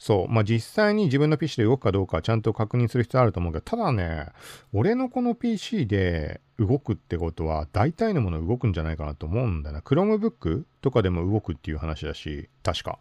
[0.04, 0.28] そう。
[0.30, 4.28] まあ、実際に自分の PC で動くかどうかちゃんと確認する必要あると思うけど、ただね、
[4.74, 9.80] 俺のこの PC で動くってことは、大体のもの動くんじゃないかなと思うんだな。
[9.80, 13.00] Chromebook とかでも動くっていう話だし、確か。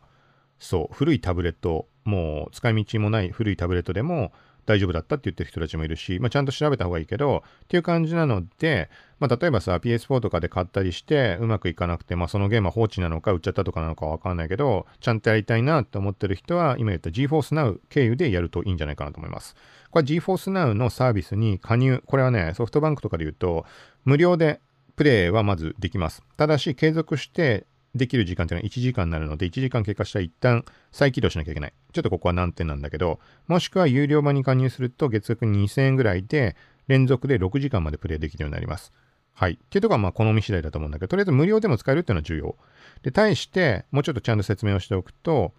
[0.60, 0.94] そう。
[0.94, 4.30] 古いタブレット、もう使い道もない古いタブレットでも
[4.66, 19.56] 大丈夫だったって言ってる人たちもいるし、まあ、ちゃんと調べた方がいいけど、っていう感じなので、まあ、例えばさ、PS4 とかで買ったりして、うまくいかなくて、まあ、そのゲームは放置なのか、売っちゃったとかなのかわかんないけど、ちゃんとやりたいなって思ってる人は、今言った GeForce Now 経由でやるといいんじゃないかなと思います。
[19.90, 23.66] これ GeForce Now のサービスに加入、これはね、ソフトバンクとかで言うと、
[24.04, 24.60] 無料で
[24.96, 26.22] プレイはまずできます。
[26.36, 31.72] ただし、継続してできる時間っていうのは1時間になるので、1時間経過したら一旦再起動しなきゃいけない。
[31.92, 36.56] ちょっとここは難点なんだけど、もしくは有料版に加入すると月額2000円ぐらいで
[36.88, 38.92] 連続で6時間までプレイできるようになります。
[39.34, 39.52] はい。
[39.52, 42.56] っていうところはまあ好み次第だと思うんだけど、とりあえず無料でも使えるっていうのは重要。
[43.02, 45.52] で、対して、もうちょっとちゃんと説明をしておくと、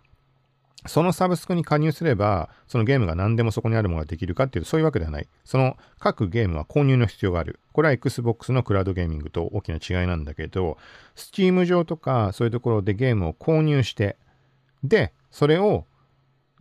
[0.85, 5.27] そのサブスクに加入すれば、そのゲームが何でもそこにあるものができるかっていうと、そういうわけではない。
[5.45, 7.59] その各ゲームは購入の必要がある。
[7.71, 10.77] これは Xbox のクラウドゲーミングと大きな違いなんだけど、
[11.15, 14.17] Steam 上とかそういうところでゲームを購入して、
[14.83, 15.85] で、それを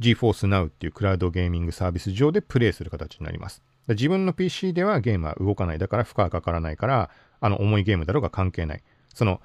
[0.01, 3.63] GeForce Now っていうクラウドゲーミングサービス上でプレイする形になります。
[3.89, 5.79] 自分の PC ではゲームは動かない。
[5.79, 7.11] だから負荷がかからないから、
[7.41, 8.83] あの重いゲームだろうが関係ない。
[9.13, 9.41] その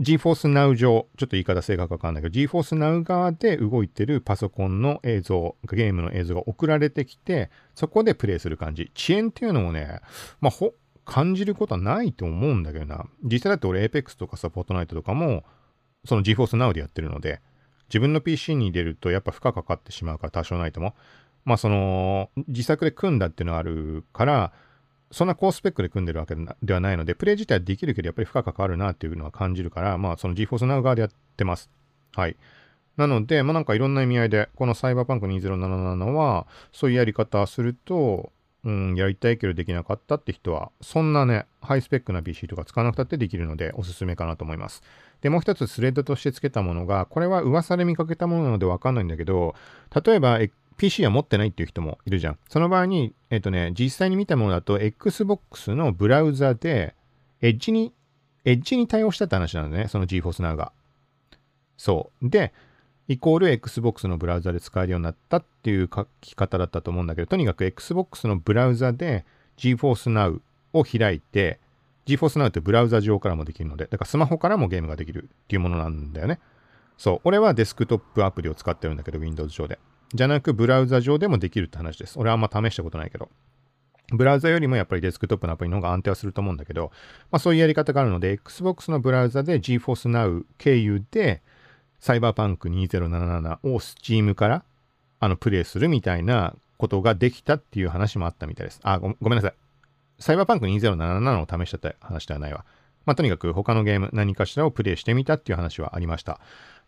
[0.00, 8.92] GForce Now 上、ちょっと言い方正確かわかんないけど、GForce Now 側で動いてるパソコンの映像、ゲームの映像が送られてきて、そこでプレイする感じ。
[8.96, 10.00] 遅延っていうのもね、
[10.40, 10.74] まあ、ほ、
[11.04, 13.06] 感じることはないと思うんだけどな。
[13.24, 15.42] 実際だって俺 Apex とかサポートナイトとかも、
[16.04, 17.40] その GForce Now でやってるので、
[17.88, 20.94] 自分の PC に入れるとやっぱ負荷かかってしまうから多少ないとも。
[21.44, 24.52] まあその、自作で組んだっていうのがあるから、
[25.10, 31.70] そんな高スペックで組んでるわけではないので、プレイ自体はできるけど、やっぱり負荷かかるなっていうのは感じるから、まあ、その GForce Now 側でやってます。
[32.14, 32.36] はい。
[32.96, 38.32] なので、まあなんかいろんな意味合いで、このサイバーパンク2077は、そういうやり方すると、
[38.64, 44.82] うん、やりたいけどできなかったって人は、そんなね、ハイスペックな PC とか使わなくたってできるので、おすすめかなと思います。
[45.20, 49.54] で、もう一つスレッドとして付けたものが、これは噂で見かけたものなのでわかんないんだけど、
[50.04, 50.40] 例えば、
[50.78, 52.38] PC は持ってないっていう人もいるじゃん。
[52.48, 56.94] その場合に、えっ、とね、実際に見たものだと、Xbox のブラウザで、
[57.42, 57.92] エッジに、
[58.44, 60.72] エッジに対応したって話なんだね、その GeForce Now が。
[61.76, 62.30] そう。
[62.30, 62.54] で、
[63.08, 69.24] イコール Xbox のブラウザで使えるようになったっていう書き方だったと思うんだけど、とにかく Xbox のブラウザで
[69.56, 70.40] GeForce Now
[70.72, 71.58] を開いて、
[72.06, 76.38] GeForce Now ってブラウザ上からもできるので、だからスマホからもゲームができるっていうものなんだよね。
[76.96, 77.20] そう。
[77.24, 79.78] 俺はデスクトップアプリを使ってるんだけど、Windows 上で。
[80.14, 82.18] じゃなく、ブラウザ上でもできるって話です。
[82.18, 83.28] 俺はあんま試したことないけど。
[84.10, 86.90] ブラウザよりもやっぱりデスクトップのアプリの方が安定はすると思うんだけど、
[87.30, 91.42] まあそういうやり方があるので、Xbox のブラウザで GForce Now 経由で、
[92.00, 94.64] サイバーパンク2077を Steam から
[95.20, 98.80] あのプレイするみたいなことができたっていう話もあったみたいです。
[98.82, 99.54] あ、ごごめんなさい。
[100.18, 102.64] サイバーパンク2077を試したって話ではないわ。
[103.04, 106.40] まあとにかく他のゲーム何かしらをプレイしてみたっていう話はありました。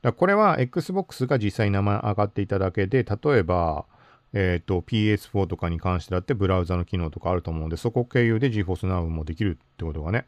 [0.02, 3.84] だこれは Xbox が実際に名前上がっていただけで、例えば、
[4.32, 10.26] え、ー、と、PS4 とかに関してだってブラウザの機能とかあると思うので、そこ経由で GeForce Now もできるってことがね。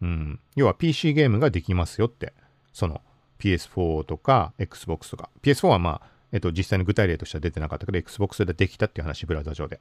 [0.00, 0.40] うん。
[0.54, 2.32] 要は PC ゲームができますよって。
[2.72, 3.00] その
[3.38, 5.28] PS4 とか Xbox とか。
[5.42, 9.80] PS4 はまあ、え、ー、と、実際の具体例としては出てなかったけど、Xbox でできたっていう話、ブラウザ上で。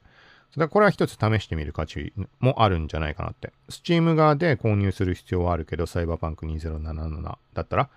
[0.57, 3.51] だこれは一つ試してみる価値もあるんじゃないかなって。
[3.69, 7.89] Steam 側で購入する必要はあるけど、サイバーパンク2077だったら、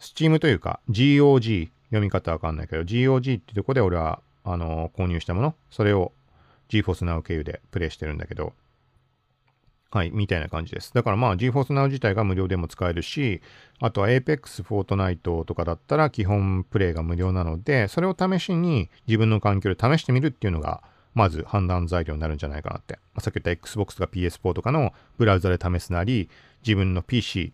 [0.00, 6.12] Steam というか GOG、読み方わかんないけど、GOG ってとこで俺は、ああの購入したもの、それを
[6.70, 8.54] GeForce Now 経由でプレイしてるんだけど、
[9.90, 10.94] はい、みたいな感じです。
[10.94, 13.42] だからまあ GeForce Now 自体が無料でも使えるし、
[13.80, 20.82] あとは Apex、Fortnite とかだったら基本プレイが無料なので、それを試しに自分の環境で試してみるっていうのが、
[21.12, 22.94] まず判断材料になるんじゃないかなって。
[23.14, 26.30] まあ、さっき言った Xbox とか PS4 とかのブラウザで試すなり、
[26.62, 27.52] 自分の PC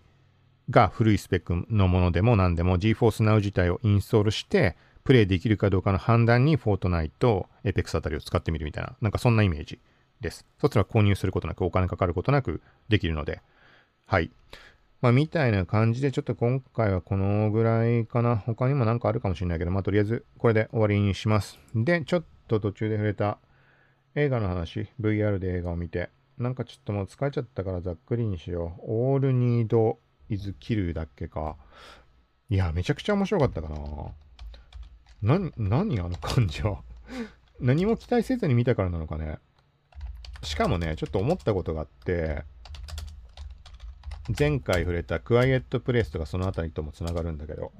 [0.70, 9.78] が古いスペックのものでも何でも GForce Now 自体をインストールして、プレイできるかどうかの判断に Fortnite、Apex あたりを使ってみるみたいな、なんかそんなイメージ。
[10.20, 10.46] です。
[10.60, 13.40] そちら購入することなく、お金かかることなくできるので、
[14.06, 14.30] はい。
[15.00, 18.36] まあ、みたいな感じで、ちょっと今回はこのぐらいかな。
[18.36, 21.58] 他にもなんかあるかもしれないけど、まあ、とりあえずこれで終わりにします。
[21.74, 23.38] で、ちょっと途中で触れた
[24.14, 28.82] 映画の話、VR で映画を見て、なんかちょっともう疲れちゃったからざっくりにしよう。
[29.12, 29.98] オールニード
[30.30, 31.56] All Need is Kill だっけか。
[32.48, 35.38] いや、めちゃくちゃ面白かったかな。
[35.38, 36.82] な、何あの感じは。
[37.60, 39.38] 何も期待せずに見たからなのかね。
[40.42, 42.44] しかもね、ちょっと思ったことがあって、
[44.38, 47.72] 前回触れたクワイエットプレイスとかそのあたりともつながるんだけど、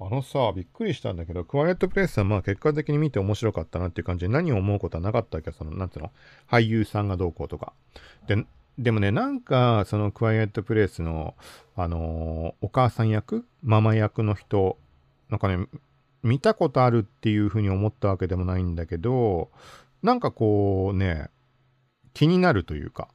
[0.00, 6.12] あのさ、びっくりしたんだけど、クワイエットプレイスはまあ結果的に見て面白かったなっていう感じで何を思うことはなかったわけその、なんていうの？
[6.48, 7.72] 俳優さんがどうこうとか。
[8.26, 8.44] で、
[8.78, 11.34] でもね、なんか、そのクワイエットプレイスの、
[11.76, 14.78] あのー、お母さん役ママ役の人、
[15.30, 15.66] なんかね、
[16.22, 19.50] 見たことあるっていうふうに思ったわけでもないんだけど、
[20.02, 21.28] なんかこうね、
[22.14, 23.08] 気になるというか、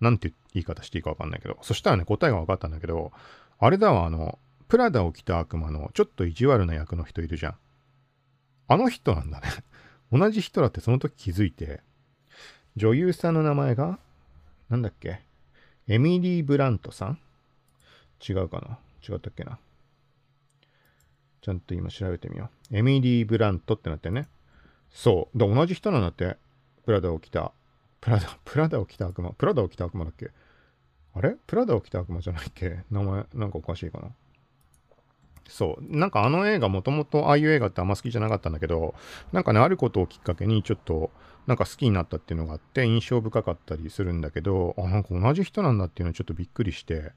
[0.00, 3.12] なんて言い方していいかわかんないけど、そしたらね、答えが分かったんだけど、
[3.58, 4.38] あれだわ、あの、
[4.68, 7.54] プラダを着た悪魔のちょっと意地悪な役の人いるじゃん。
[8.68, 9.48] あの人なんだね
[10.12, 11.82] 同じ人だってその時気づいて、
[12.76, 13.98] 女優さんの名前が、
[14.70, 15.20] なんだっけ？
[15.88, 17.18] エミリー・ブラントさん？
[18.26, 18.78] 違うかな？
[19.06, 19.58] 違ったっけな？
[21.42, 22.76] ちゃんと今調べてみよう。
[22.76, 24.28] エミリー・ブラントってなってね。
[24.90, 25.38] そう。
[25.38, 26.36] で、同じ人なんだって。
[26.84, 27.52] プラダを着た
[28.00, 29.30] プラダ、プラダを着た悪魔。
[29.30, 30.30] プラダを着た悪魔だっけ？
[31.14, 31.36] あれ？
[31.46, 32.84] プラダを着た悪魔じゃないっけ？
[32.90, 34.08] 名前、なんかおかしいかな？
[35.48, 35.96] そう。
[35.96, 38.94] なんかあの映画もともとああいう映画ってあんま好きじゃなかったんだけど、
[39.32, 41.10] なんかね、あることをきっかけにちょっと、
[41.46, 47.12] なんか好きになったっていうのがあって印象深かったりするんだけど、あ、なんか同じ人なんだっていうのはちょっとびっくりして、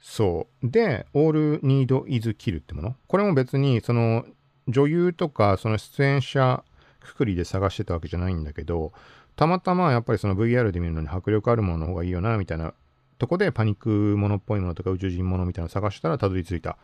[0.00, 0.68] そう。
[0.68, 2.96] で、All Need is Kill ってもの？
[3.06, 4.26] これも別に、その、
[4.68, 6.64] 女優とか、その出演者
[7.00, 8.92] くくりで探してたわけじゃないんだけど、
[9.34, 12.74] たまたまやっぱりその VR で見るのに迫力あるものの方がいいよな、みたいな
[13.18, 16.76] とこでパニックものっぽいものとか宇宙人ものみたいなの探したらたどり着いた。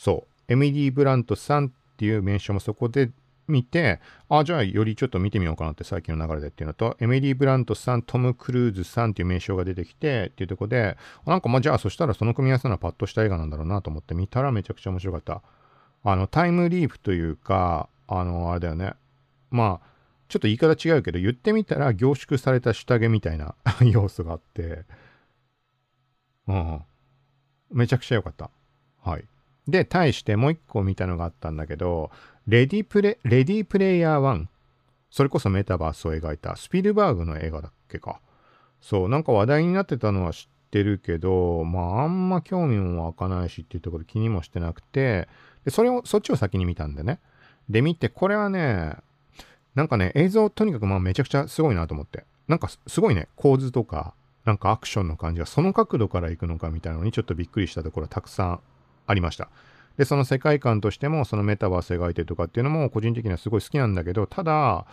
[0.00, 0.52] そう。
[0.52, 3.10] エミリー・ブラントさんっていう名称もそこで
[3.48, 10.96] 見て、あ、じゃあよりちょっと見てみようかなって最近の流れでっていうのと、エミリー・ブラントさん、トム・クルーズさんっていう名称が出てきてっていうとこで、
[11.26, 15.42] なんかまあじゃあそしたらその組み合わせのパッとした映画なんだろうなと思って見たらめちゃくちゃ面白かった。
[16.02, 18.94] あの、タイムリープというか、あの、あれだよね。
[19.50, 19.86] まあ、
[20.28, 24.86] ちょっと言い方違うけど、言ってみたら凝縮された下着みたいな 要素があって、
[26.48, 26.80] うん。
[27.70, 28.50] めちゃくちゃ良かった。
[29.02, 29.24] はい。
[29.70, 32.10] で、対してもう一個見たのがあったんだけど、
[32.46, 34.46] レディプレ、レディプレイヤー1。
[35.10, 38.20] それこそメタバースを描いたスピルバーグの映画だっけか。
[38.80, 45.28] そう、なんか話題になってたのは知ってるけど、まああんま興味も湧かないしっていうところ気にもしてなくて、
[45.64, 47.18] で、それを、そっちを先に見たんでね。
[47.68, 48.96] で、見て、これはね、
[49.74, 52.24] なんかね、映像とにかくまあめちゃくちゃすごいなと思って。
[52.48, 54.14] なんかすごいね、構図とか、
[54.44, 58.60] なんかアクションの感じがその角度から行くのかみたいなのにちょっとびっくりしたところたくさん
[59.10, 59.48] ありました。
[59.96, 64.86] で、その世界観としても、そのメタバース描いてるとかっていうのも個人的にはすごい好きなんだけど、ただ、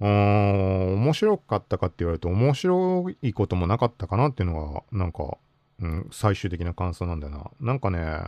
[0.00, 5.38] うーん、面白かったかって言われると面白いこともなかったかなっていうのが、なんか、
[5.80, 7.50] うん、最終的な感想なんだよな。
[7.60, 8.22] なんかね、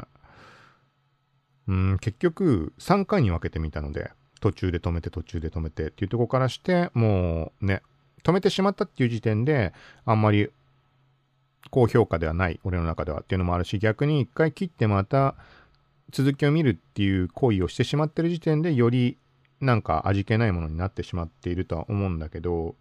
[1.69, 4.11] うん、結局3回に分けてみたので、
[4.41, 7.83] 途中で止めて途中で止めてっていうとこからしてもうね
[8.25, 9.73] 止めてしまったっていう時点で
[10.05, 10.51] あんまり
[11.71, 15.35] 高評価ではない俺の中ではっていうのもあるし逆に一回切ってまた
[16.11, 19.17] 続きを見るっていう行為をしてしまってる時点でより
[19.61, 22.75] なんか味気ないものになってしまっているとは思うんだけど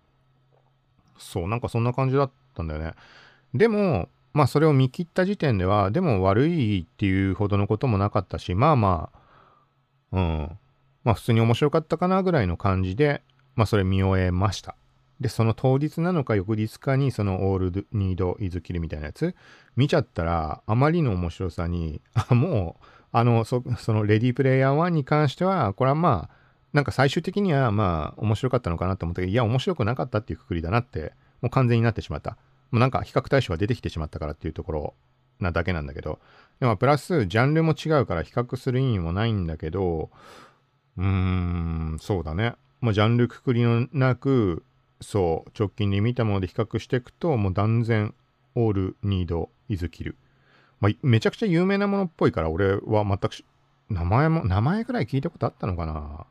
[1.17, 2.93] そうなんかそんな感じだったんだよね
[3.53, 9.09] でもまあそれを見切った時点ではでも悪いっていうほどのこともなかったしまあま
[10.11, 10.57] あうん
[11.03, 13.23] まあ普通に面白かったかなぐらいの感じで、
[13.55, 14.75] まあそれ見終えました。
[15.19, 19.35] で、その当日なのか翌日かにそのオールニードイズキルみたいなやつ
[19.75, 26.39] 見ちゃったらあまりの面白さに、あ、もう、あの、そそのレディープレイヤー1に関しては、これはまあ、
[26.73, 32.37] なんか最終的にはまあ面白かったのかなと思ったけど、いや面白くなかったっていうくくりだなって、もう完全になってしまった。
[32.71, 34.93] もうなんか比較対象が出てきてしまったからっていうところ
[35.39, 36.19] なだけなんだけど、
[36.59, 40.11] でもプラスジャンルも違うから比較する意味もないんだけど、
[40.97, 42.55] ううーん、そうだね。
[42.81, 44.63] まあ、ジャンルくくりのなく、
[45.01, 48.13] そう、直近で見たもので比較していくと、もう断然、
[48.55, 50.17] オール、ニード、イズキル。
[50.79, 53.31] まあ、めちゃくちゃ有名なものっぽいから、俺は全く
[53.89, 56.25] 名前も、名前ぐらい聞いたことあったのかな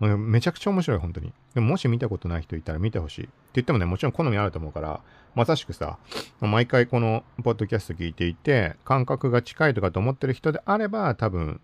[0.00, 1.32] めちゃくちゃ面白い、本当に。
[1.54, 3.24] でももし見たことない人いたら見てほしい。
[3.24, 5.00] って言ってもね、もちろん好みあると思うから、
[5.34, 5.98] まさしくさ、
[6.40, 11.60] 毎回このポッドキャスト聞いていて、感覚が近いとかと思ってる人であれば、多分、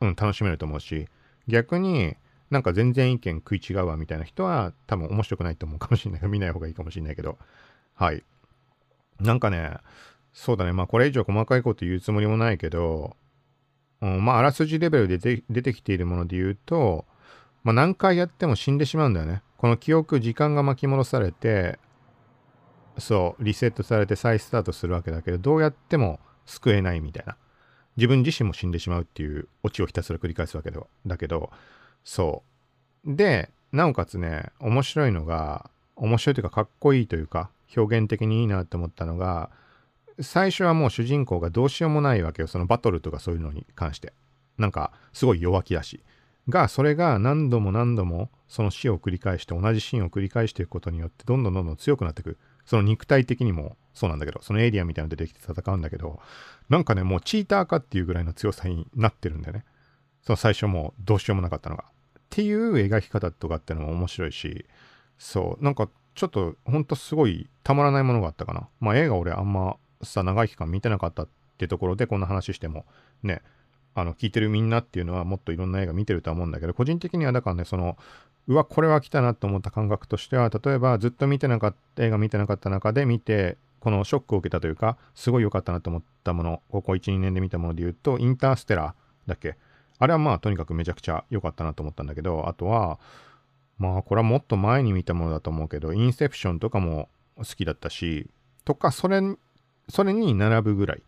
[0.00, 1.08] うん、楽しめると思うし、
[1.48, 2.16] 逆に
[2.52, 7.38] なんか全然意見食い違うわみたいな人は、多分面白くないと思うかもしれないけど、見ない方がいいかもしれないけど、
[7.94, 8.22] はい。
[9.18, 9.78] なんかね、
[10.34, 13.16] そうだね、まあこれ以上細かいこと言うつもりもないけど、
[14.02, 17.06] うん、まああらすじレベルで出てきているもので言うと、
[17.64, 19.42] まあ、何回やっても死んでしまうんだよね。
[19.56, 21.78] この記憶、時間が巻き戻されて、
[22.98, 27.36] そう、リセットされて再スタートするわけだけど、どうやっても救えないみたいな。
[27.96, 30.72] 自分自身も死んでしまうっていうオチをひたすら繰り返すわけ
[31.06, 31.50] だけど、
[32.04, 32.42] そ
[33.06, 33.16] う。
[33.16, 39.50] で、なおかつね、面白いのが、面白いというかかっこいいというか、表現的にいいなって思ったのが、
[40.20, 42.48] 最初はもう主人公がどうしようもないわけよ。
[42.48, 44.12] そのバトルとかそういうのに関して。
[44.58, 46.02] なんか、すごい弱気だし。
[46.48, 52.36] が、それが何度も何度もその死を繰り返して同じシーンを繰り返していくことによってどんどんどんどん強くなっていく。
[52.64, 56.20] その肉体的にもそうなんだけど、そのエイリアンみたいなの出てきて戦うんだけど、
[56.68, 59.64] なんかね、もうチーターかっていうぐらいの強さになってるんだよね。
[60.22, 61.84] その最初もうどうしようもなかったのが。
[61.84, 64.64] っていう描き方とかってのも面白いし、
[65.18, 68.68] そう、なんかちょっとほんとすごいたまらないものがあったかな。
[68.80, 72.86] まあ映画俺あんまさ、長い期間見てなかったってところでこんな話しても
[73.22, 73.42] ね、
[73.94, 77.98] あの聞いてるみんなっていうのはもっといろんな映画見てるとは思うんだけど個人的にはだからねその
[78.48, 89.56] うわこれは来たなと思った感覚としては例えばずっと見てなかった映画見てなかった中で見てこのショックを受けたというかすごい良かったなと思ったものここ12年で見たもので言うとインターステラーだっけ？
[90.02, 92.98] あれはまあとにかくめちゃくちゃ良かったなと思ったんだけどあとは
[93.78, 98.28] まあこれはもっと前に見たものだと思うけどインセプションとかも好きだったし
[98.64, 99.20] とかそれ
[99.88, 101.02] それに並ぶぐらい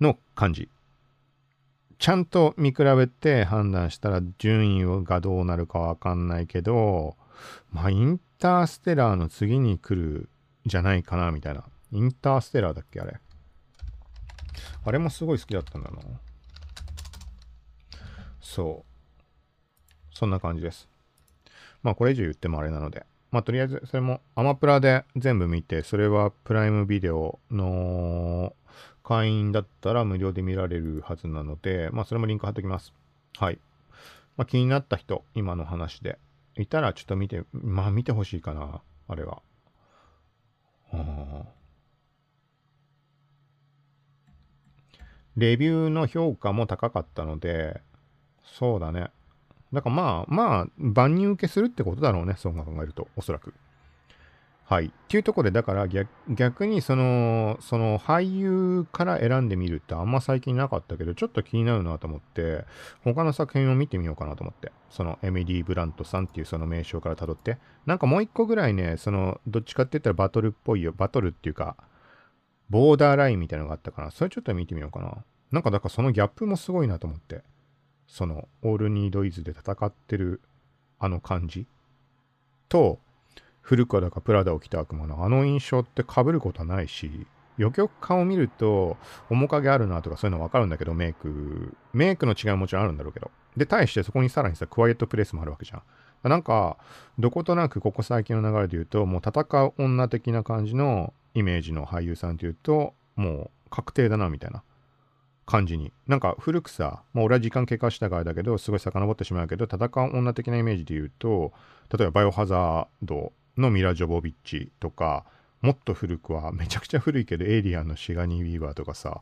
[0.00, 0.68] の感じ
[2.00, 7.14] ちゃんと見比べて判断したら順位がどうなるかわかんないけど、
[7.70, 10.30] まあ、インターステラーの次に来る
[10.64, 11.62] じゃないかな、みたいな。
[11.92, 13.18] インターステラーだっけあれ。
[14.82, 15.98] あれもすごい好きだったんだな。
[18.50, 20.16] そう。
[20.16, 20.88] そんな感じです。
[21.84, 23.06] まあ、これ以上言ってもあれなので。
[23.30, 28.56] まあ、とりあえず、それもアマプラで全部見て、それはプライムビデオの
[29.04, 32.92] 会員だったら無料で見られるはずなので、まあ、それもリンク貼っときます。
[33.38, 33.60] はい。
[34.36, 36.18] まあ、気になった人、今の話で、
[36.56, 39.42] いたらちょっと見て、まあ、見てほしいかな、あれは。
[40.90, 41.44] はあ、
[45.36, 47.80] レビューの評価も高かったので、
[48.44, 49.10] そうだね。
[49.72, 53.54] だからまあ、まあ、万人受けするってことだろうね、そう考えると、おそらく。
[54.70, 54.86] はい。
[54.86, 62.64] っていうとこで、だから逆逆にその、その俳優から選んでみるってあんま最近なかったけど、ちょっと気になるなと思って、
[63.02, 64.70] 他の作品を見てみようかなと思って。
[64.88, 67.58] そのエミリー・ブラントさんっていうその名称から辿って。
[67.84, 70.92] なんかもう一個ぐらいね、その、どっちかって言ったらバトルっぽいよ。
[70.96, 71.76] バトルっていうか、
[72.68, 75.24] ボーダーラインみたいなのがあったから、それちょっと見てみようかな。
[75.50, 77.42] なんかだからそのギャップもすごいなと思って。
[78.10, 80.40] その、オールニードイズで戦ってる
[80.98, 81.66] あの感じ
[82.68, 82.98] と、
[83.60, 88.96] 古川だかプラダを着た悪魔のあの印象って被ることはないし、よくよく顔を見ると
[89.28, 91.76] 面影あるなとかそういうの分かるんだけど、メイク。
[91.92, 93.30] メイクの違いももちろんあるんだろうけど。
[93.56, 96.28] で、対してそこにさらにさ、クワイエットプレスもあるわけじゃん。
[96.28, 96.78] なんか、
[97.18, 104.64] どことなくここ最近の流れで言うと、もう戦う女的な感じのイメージの俳優さんっていうと、もう確定だな、みたいな
[105.50, 105.92] 感じに。
[106.06, 111.52] なんか古くさ、まあ俺は時間経過したからだけど、すごい遡ってしまうけど、戦う女的なイメージで言うと、
[111.96, 115.24] 例えばバイオハザードのミラ・ジョボビッチとか、
[115.60, 119.20] もっと古くは、めちゃくちゃ古いけど、エイリアンのシガニー・ウィーバーとかさ、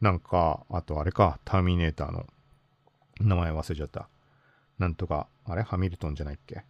[0.00, 2.26] なんか、あとあれか、ターミネーターの
[3.20, 4.08] 名前忘れちゃった。
[4.78, 5.62] なんとか、あれ？
[5.62, 6.64] ハミルトンじゃないっけ？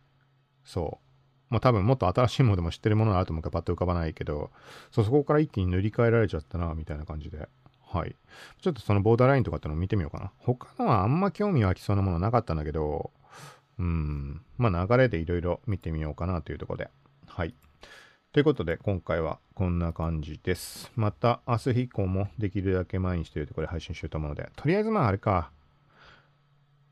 [0.65, 1.07] そう。
[1.49, 4.51] まあ多分もっと新しいものでも知ってるものがあると思うからパッと浮かばないけど、
[4.91, 7.49] そこから一気に塗り替えられちゃったな、みたいな感じで。
[7.93, 8.17] はい。
[8.63, 10.33] ちょっとそのボーダーラインとかってのを見てみようかな。
[10.39, 13.11] 他のはあんま興味湧きそうなものなかったんだけど、
[13.79, 16.91] うん、まあ流れでいろいろ見てみようかなというところで。
[17.27, 17.55] はい。
[18.33, 20.91] ということで、今回はこんな感じです。
[20.97, 25.51] また明日以降もできるだけ毎日というところで配信しようと思うので、とりあえずまああれか、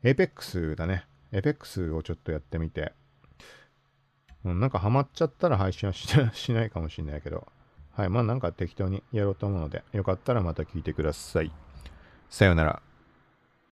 [0.03, 1.05] Apex だね。
[1.31, 2.93] Apex をちょっとやってみて、
[4.45, 7.47] うん、なんかハマっちゃったら配信はし ないかもしれないけど、
[7.93, 11.51] はい、まあなんか適当にやろうと思うので、よかったらまた聞いてください。
[12.29, 12.81] さようなら。